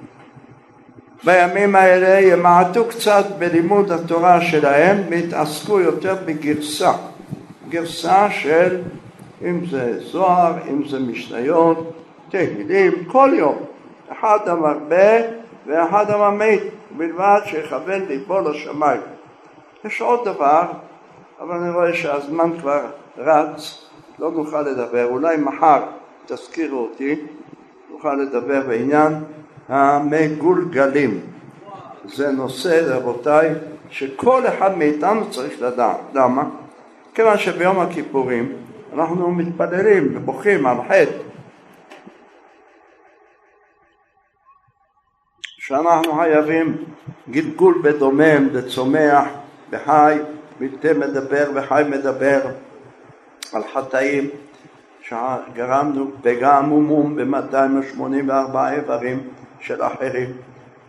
[1.25, 6.93] בימים האלה ימעטו קצת בלימוד התורה שלהם והתעסקו יותר בגרסה.
[7.69, 8.81] גרסה של
[9.45, 11.93] אם זה זוהר, אם זה משניות,
[12.31, 13.59] תהילים, כל יום.
[14.13, 15.13] אחד המרבה
[15.67, 16.63] ואחד הממעיט
[16.95, 19.01] ובלבד שיכוון ליבו לשמיים.
[19.85, 20.63] יש עוד דבר
[21.43, 22.81] אבל אני רואה שהזמן כבר
[23.19, 23.85] רץ
[24.19, 25.05] לא נוכל לדבר.
[25.05, 25.83] אולי מחר
[26.27, 27.17] תזכירו אותי
[27.91, 29.13] נוכל לדבר בעניין
[29.69, 31.21] המגולגלים.
[32.05, 33.55] זה נושא, רבותיי,
[33.91, 36.01] שכל אחד מאיתנו צריך לדעת.
[36.15, 36.45] למה?
[37.15, 38.53] כיוון שביום הכיפורים
[38.93, 41.33] אנחנו מתפללים ובוכים על חטא
[45.59, 46.85] שאנחנו חייבים
[47.31, 49.25] גלגול בדומם, בצומח,
[49.71, 50.19] בחי,
[50.61, 52.41] בלתי מדבר וחי מדבר
[53.53, 54.29] על חטאים
[55.03, 59.21] שגרמנו פגם ומום ב-284 איברים
[59.63, 60.33] של אחרים,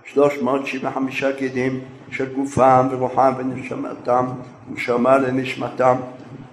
[0.05, 1.79] 375 גידים
[2.11, 4.25] של גופם ורוחם ונשמתם,
[4.71, 5.95] נשמה לנשמתם.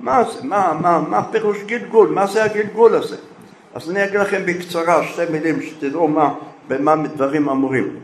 [0.00, 0.40] מה זה?
[0.42, 2.08] מה, מה, מה פירוש גלגול?
[2.08, 3.16] מה זה הגלגול הזה?
[3.74, 6.34] אז אני אגיד לכם בקצרה שתי מילים שתדעו מה,
[6.68, 7.96] במה דברים אמורים.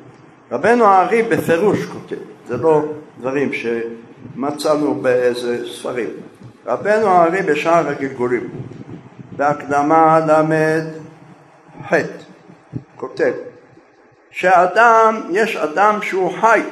[0.53, 2.17] רבנו הארי בפירוש כותב,
[2.49, 2.83] זה לא
[3.21, 6.11] דברים שמצאנו באיזה ספרים.
[6.67, 8.49] רבנו הארי בשער הגלגולים
[9.37, 10.85] בהקדמה למד
[11.89, 11.95] ח'
[12.97, 13.33] כותב
[14.37, 16.63] שאדם, יש אדם שהוא חי.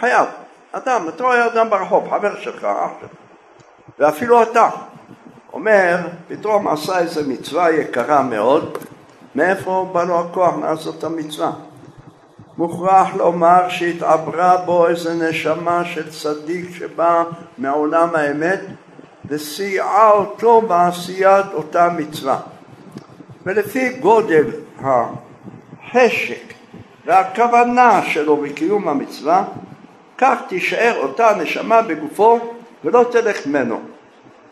[0.00, 0.26] חייב,
[0.72, 3.10] אדם, אתה רואה אדם ברחוב, חבר שלך, אח שלך.
[3.98, 4.70] ואפילו אתה.
[5.52, 5.96] אומר,
[6.28, 8.78] פתאום עשה איזה מצווה יקרה מאוד.
[9.34, 11.50] מאיפה בא לו הכוח לעשות את המצווה?
[12.58, 17.24] מוכרח לומר שהתעברה בו איזה נשמה של צדיק שבא
[17.58, 18.60] מעולם האמת
[19.26, 22.40] וסייעה אותו בעשיית אותה מצווה.
[23.46, 24.44] ולפי גודל
[25.92, 26.54] החשק
[27.06, 29.44] והכוונה שלו בקיום המצווה,
[30.18, 32.40] כך תישאר אותה נשמה בגופו
[32.84, 33.80] ולא תלך ממנו.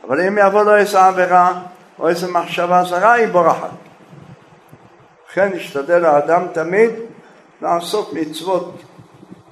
[0.06, 1.60] אבל אם יבוא לו איזה עבירה
[1.98, 3.70] או איזה מחשבה זרה, היא בורחת.
[5.30, 6.90] לכן ישתדל האדם תמיד
[7.62, 8.82] לעשות מצוות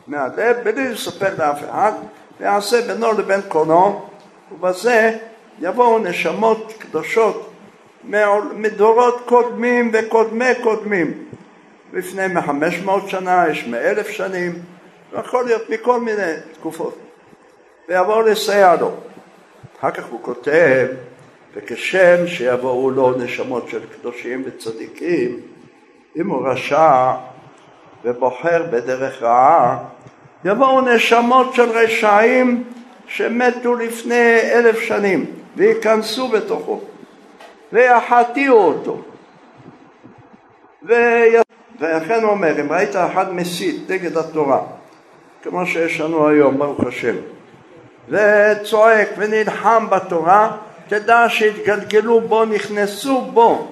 [0.06, 1.92] מהלב בלי לספר לאף אחד,
[2.40, 4.06] ויעשה בינו לבין קונו
[4.52, 5.16] ובזה
[5.60, 7.50] יבואו נשמות קדושות
[8.54, 11.28] מדורות קודמים וקודמי קודמים.
[11.92, 14.52] לפני מחמש מאות שנה, יש מאלף שנים,
[15.18, 16.98] יכול להיות מכל מיני תקופות.
[17.88, 18.94] ויבואו לסייע לו.
[19.80, 20.86] אחר כך הוא כותב,
[21.54, 25.40] וכשם שיבואו לו נשמות של קדושים וצדיקים,
[26.16, 27.12] אם הוא רשע
[28.04, 29.78] ובוחר בדרך רעה,
[30.44, 32.64] יבואו נשמות של רשעים
[33.06, 35.26] שמתו לפני אלף שנים
[35.56, 36.80] וייכנסו בתוכו
[37.72, 39.02] ויחטיאו אותו
[41.80, 44.60] ולכן הוא אומר אם ראית אחד מסית נגד התורה
[45.42, 47.14] כמו שיש לנו היום ברוך השם
[48.08, 50.56] וצועק ונלחם בתורה
[50.88, 53.68] תדע שהתגלגלו בו נכנסו בו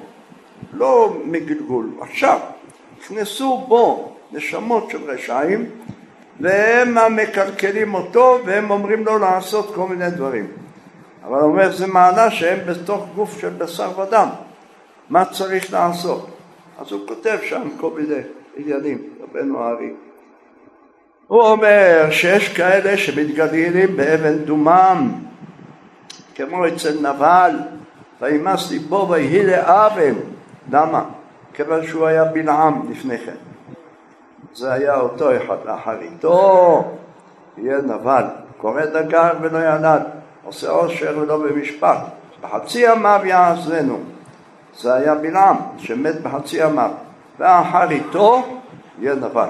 [0.73, 2.39] לא מגלגול עכשיו
[3.01, 5.71] נכנסו בו נשמות של רשעים
[6.41, 10.47] והם המקלקלים אותו והם אומרים לו לעשות כל מיני דברים.
[11.25, 14.29] אבל הוא אומר זה מעלה שהם בתוך גוף של בשר ודם,
[15.11, 16.36] מה צריך לעשות?
[16.79, 18.21] אז הוא כותב שם כל מיני
[18.57, 19.93] עניינים, רבנו הארי.
[21.27, 25.13] הוא אומר שיש כאלה שמתגלגלים באבן דומם,
[26.35, 27.57] כמו אצל נבל,
[28.21, 30.15] וימס ליבו ויהי לאבן.
[30.73, 31.05] למה?
[31.55, 33.37] כיוון שהוא היה בלעם לפני כן.
[34.55, 36.85] זה היה אותו אחד לאחריתו,
[37.59, 38.25] יהיה נבל,
[38.59, 40.03] קורא דגר ולא ילד,
[40.45, 41.99] עושה עושר ולא במשפט,
[42.43, 43.99] בחצי ימיו יעזנו.
[44.79, 46.91] זה היה בלעם שמת בחצי ימיו,
[47.39, 48.61] ואחריתו
[48.99, 49.49] יהיה נבל.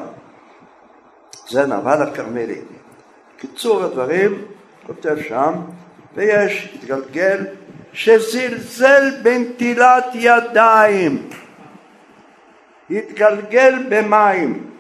[1.49, 2.61] זה נבל הכרמלי.
[3.37, 4.45] קיצור הדברים,
[4.87, 5.53] כותב שם,
[6.15, 7.47] ויש, התגלגל,
[7.93, 11.29] שזלזל בנטילת ידיים,
[12.91, 14.71] התגלגל במים,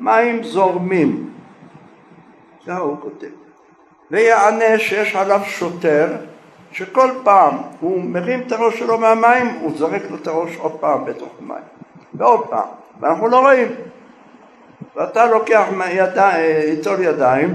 [0.00, 1.32] מים זורמים.
[2.66, 3.26] ככה הוא כותב.
[4.10, 6.16] ויענה שיש עליו שוטר
[6.72, 11.04] שכל פעם הוא מרים את הראש שלו מהמים הוא זורק לו את הראש עוד פעם
[11.04, 11.62] בתוך המים.
[12.14, 12.68] ועוד פעם.
[13.00, 13.68] ואנחנו לא רואים.
[14.96, 15.66] ואתה לוקח
[16.70, 17.54] איתו ידיים.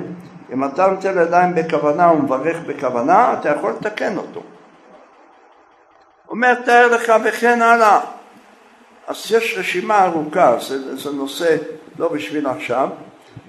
[0.54, 4.42] אם אתה נוטל ידיים בכוונה ומברך בכוונה, אתה יכול לתקן אותו.
[6.30, 8.00] אומר תאר לך וכן הלאה.
[9.08, 11.56] אז יש רשימה ארוכה, זה, זה נושא
[12.00, 12.90] לא בשביל עכשיו,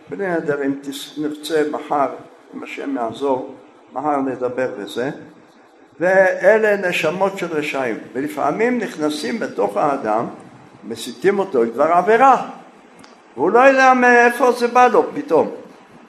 [0.08, 0.74] בלי נדר אם
[1.18, 2.08] נרצה מחר,
[2.54, 3.54] אם השם יעזור,
[3.92, 5.10] מחר נדבר בזה,
[6.00, 10.26] ואלה נשמות של רשעים, ולפעמים נכנסים בתוך האדם,
[10.84, 12.48] מסיתים אותו לדבר עבירה,
[13.36, 15.50] והוא לא יודע מאיפה זה בא לו פתאום.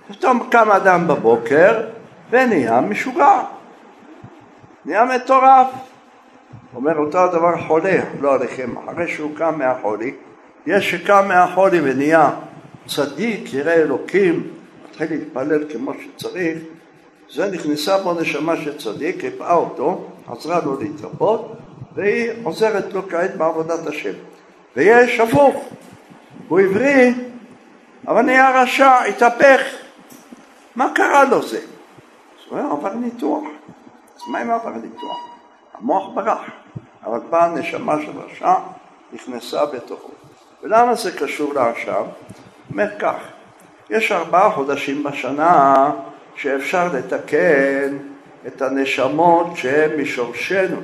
[0.07, 1.81] פתאום קם אדם בבוקר
[2.29, 3.39] ונהיה משוגע,
[4.85, 5.67] נהיה מטורף.
[6.75, 10.13] אומר אותו הדבר חולה, לא עליכם, אחרי שהוא קם מהחולי,
[10.65, 12.29] יש שקם מהחולי ונהיה
[12.87, 14.47] צדיק, ירא אלוקים,
[14.89, 16.57] מתחיל להתפלל כמו שצריך,
[17.31, 21.53] זה נכנסה בו נשמה של צדיק, הקפאה אותו, עזרה לו להתרבות,
[21.95, 24.13] והיא עוזרת לו כעת בעבודת השם.
[24.75, 25.55] ויש הפוך,
[26.47, 27.13] הוא עברי,
[28.07, 29.61] אבל נהיה רשע, התהפך.
[30.75, 31.57] מה קרה לו זה?
[31.57, 31.63] אז
[32.49, 33.43] הוא עבר ניתוח.
[34.15, 35.17] אז מה אם עבר ניתוח?
[35.73, 36.41] המוח ברח,
[37.05, 38.53] אבל באה נשמה של רשע,
[39.13, 40.11] נכנסה בתוכו.
[40.63, 42.05] ולמה זה קשור לעכשיו?
[42.71, 43.15] אומר כך,
[43.89, 45.91] יש ארבעה חודשים בשנה
[46.41, 47.97] שאפשר לתקן
[48.47, 50.77] את הנשמות שהן משורשנו,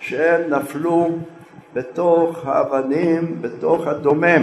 [0.00, 1.10] שהן נפלו
[1.74, 4.42] בתוך האבנים, בתוך הדומם.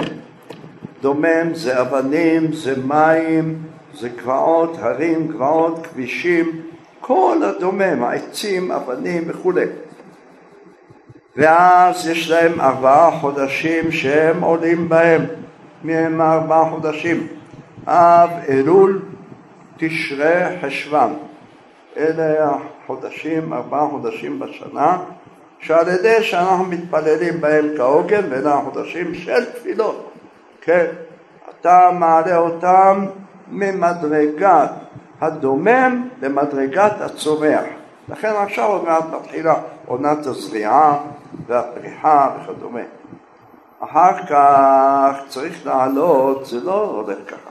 [1.01, 3.63] דומם זה אבנים, זה מים,
[3.93, 6.61] זה גבעות, הרים, גבעות, כבישים,
[7.01, 9.65] כל הדומם, העצים, אבנים וכולי.
[11.37, 15.25] ואז יש להם ארבעה חודשים שהם עולים בהם.
[15.83, 17.27] מי הם ארבעה חודשים?
[17.87, 19.01] אב, אלול,
[19.83, 21.13] תשרי, חשוון.
[21.97, 24.97] אלה החודשים, ארבעה חודשים בשנה,
[25.59, 30.11] שעל ידי שאנחנו מתפללים בהם כהוגן, ואלה החודשים של תפילות.
[30.61, 30.85] כן,
[31.49, 33.05] אתה מעלה אותם
[33.47, 34.71] ממדרגת
[35.21, 37.63] הדומם למדרגת הצומח.
[38.09, 39.55] לכן עכשיו עוד מעט מתחילה
[39.85, 40.97] עונת הזריעה
[41.47, 42.81] והפריחה וכדומה.
[43.79, 47.50] אחר כך צריך לעלות, זה לא הולך ככה.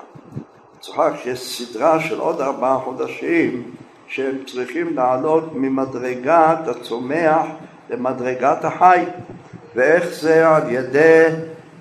[0.80, 3.62] צריך שיש סדרה של עוד ארבעה חודשים
[4.06, 7.46] שהם צריכים לעלות ממדרגת הצומח
[7.90, 9.04] למדרגת החי.
[9.74, 11.26] ואיך זה על ידי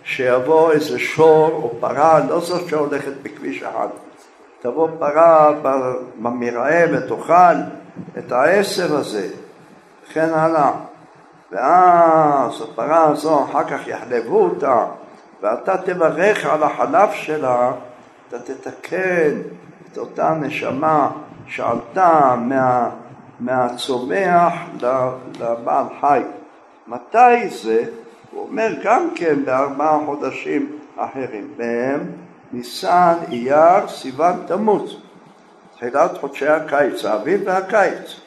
[0.03, 3.87] שיבוא איזה שור או פרה, לא זאת שהולכת בכביש אחד.
[4.61, 5.51] תבוא פרה
[6.21, 7.55] במרעה ותאכל
[8.17, 9.27] את העשב הזה,
[10.03, 10.71] וכן הלאה.
[11.51, 14.85] ואז הפרה הזו אחר כך יחלבו אותה,
[15.41, 17.71] ואתה תברך על החלב שלה,
[18.29, 19.31] אתה תתקן
[19.91, 21.11] את אותה נשמה
[21.47, 22.89] שעלתה מה,
[23.39, 24.53] מהצומח
[25.39, 26.21] לבעל חי.
[26.87, 27.85] מתי זה?
[28.31, 31.99] הוא אומר גם כן בארבעה חודשים אחרים, בהם
[32.51, 34.97] ניסן, אייר, סיוון, תמוז,
[35.75, 38.19] תחילת חודשי הקיץ, האביב והקיץ,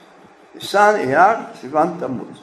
[0.55, 2.43] ניסן, אייר, סיוון, תמוז.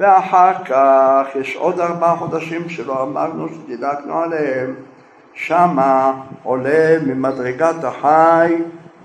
[0.00, 4.74] ואחר כך יש עוד ארבעה חודשים שלא אמרנו שדילגנו עליהם,
[5.36, 6.12] שמה
[6.42, 8.54] עולה ממדרגת החי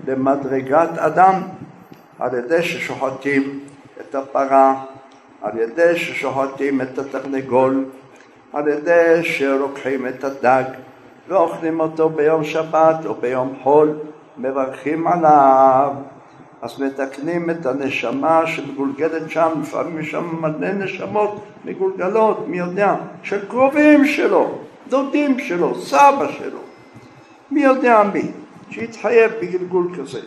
[0.06, 1.34] למדרגת אדם
[2.18, 3.60] על ידי ששוחטים
[4.00, 4.84] את הפרה,
[5.42, 7.84] על ידי ששוחטים את התרנגול,
[8.52, 10.64] על ידי שלוקחים את הדג
[11.28, 13.98] ואוכלים אותו ביום שבת או ביום חול,
[14.38, 15.92] מברכים עליו.
[16.62, 23.48] אז מתקנים את הנשמה שמגולגלת שם, לפעמים יש שם מלא נשמות מגולגלות, מי יודע, של
[23.48, 24.58] קרובים שלו,
[24.92, 26.58] דודים שלו, סבא שלו,
[27.50, 28.22] מי יודע מי,
[28.70, 30.20] שיתחייב בגלגול כזה.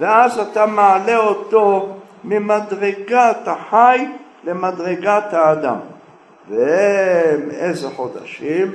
[0.00, 4.06] ואז אתה מעלה אותו ממדרגת החי
[4.44, 5.76] למדרגת האדם.
[6.48, 8.72] והם איזה חודשים?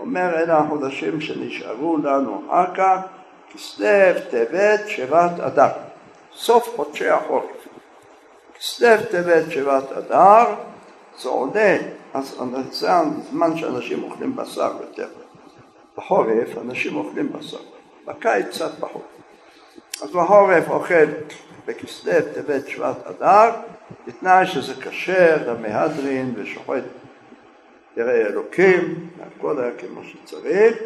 [0.00, 2.98] אומר אלה החודשים שנשארו לנו אחר כך,
[3.54, 5.68] כסלו, טבת, שבט, אדר.
[6.34, 7.44] סוף חודשי החורף.
[8.58, 10.44] כסלו, טבת, שבט, אדר,
[11.18, 11.76] זה עולה,
[12.14, 12.36] אז
[12.70, 15.08] זה הזמן שאנשים אוכלים בשר יותר.
[15.96, 17.58] בחורף אנשים אוכלים בשר,
[18.06, 19.04] בקיץ קצת פחות.
[20.02, 21.04] אז בחורף אוכל
[21.66, 23.50] בכסלו, טבת, שבט, אדר,
[24.06, 26.82] בתנאי שזה כשר למהדרין ושוחט
[27.96, 30.76] ירא אלוקים, והכל היה כמו שצריך,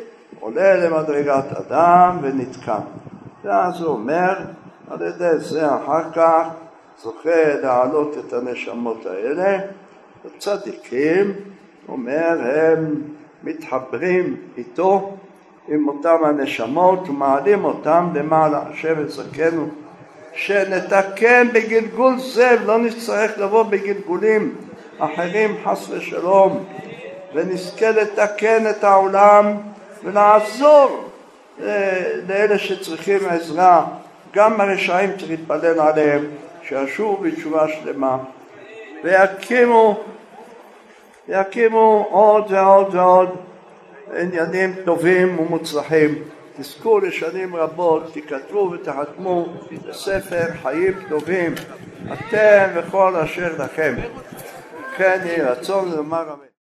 [0.40, 2.80] עולה למדרגת אדם ונתקן.
[3.44, 4.38] ואז הוא אומר,
[4.90, 6.46] על ידי זה אחר כך
[7.02, 9.58] זוכה להעלות את הנשמות האלה,
[10.24, 11.32] הצדיקים,
[11.88, 12.94] אומר, הם
[13.42, 15.16] מתחברים איתו
[15.68, 18.62] עם אותם הנשמות ומעלים אותם למעלה.
[18.72, 19.68] השם יזכנו
[20.34, 24.54] שנתקן בגלגול זה ולא נצטרך לבוא בגלגולים
[24.98, 26.64] אחרים חס ושלום
[27.34, 29.56] ונזכה לתקן את העולם
[30.04, 31.04] ולעזור
[32.28, 33.86] לאלה שצריכים עזרה,
[34.34, 36.24] גם הרשעים צריך להתפלל עליהם,
[36.62, 38.18] שישובו בתשובה שלמה
[39.04, 40.00] ויקימו,
[41.28, 43.36] יקימו עוד ועוד ועוד
[44.16, 46.14] עניינים טובים ומוצלחים.
[46.56, 49.46] תזכו לשנים רבות, תיכתבו ותחתמו
[49.88, 51.54] בספר חיים טובים,
[52.12, 53.94] אתם וכל אשר לכם.
[54.96, 56.47] כן יהי רצון לומר אמן.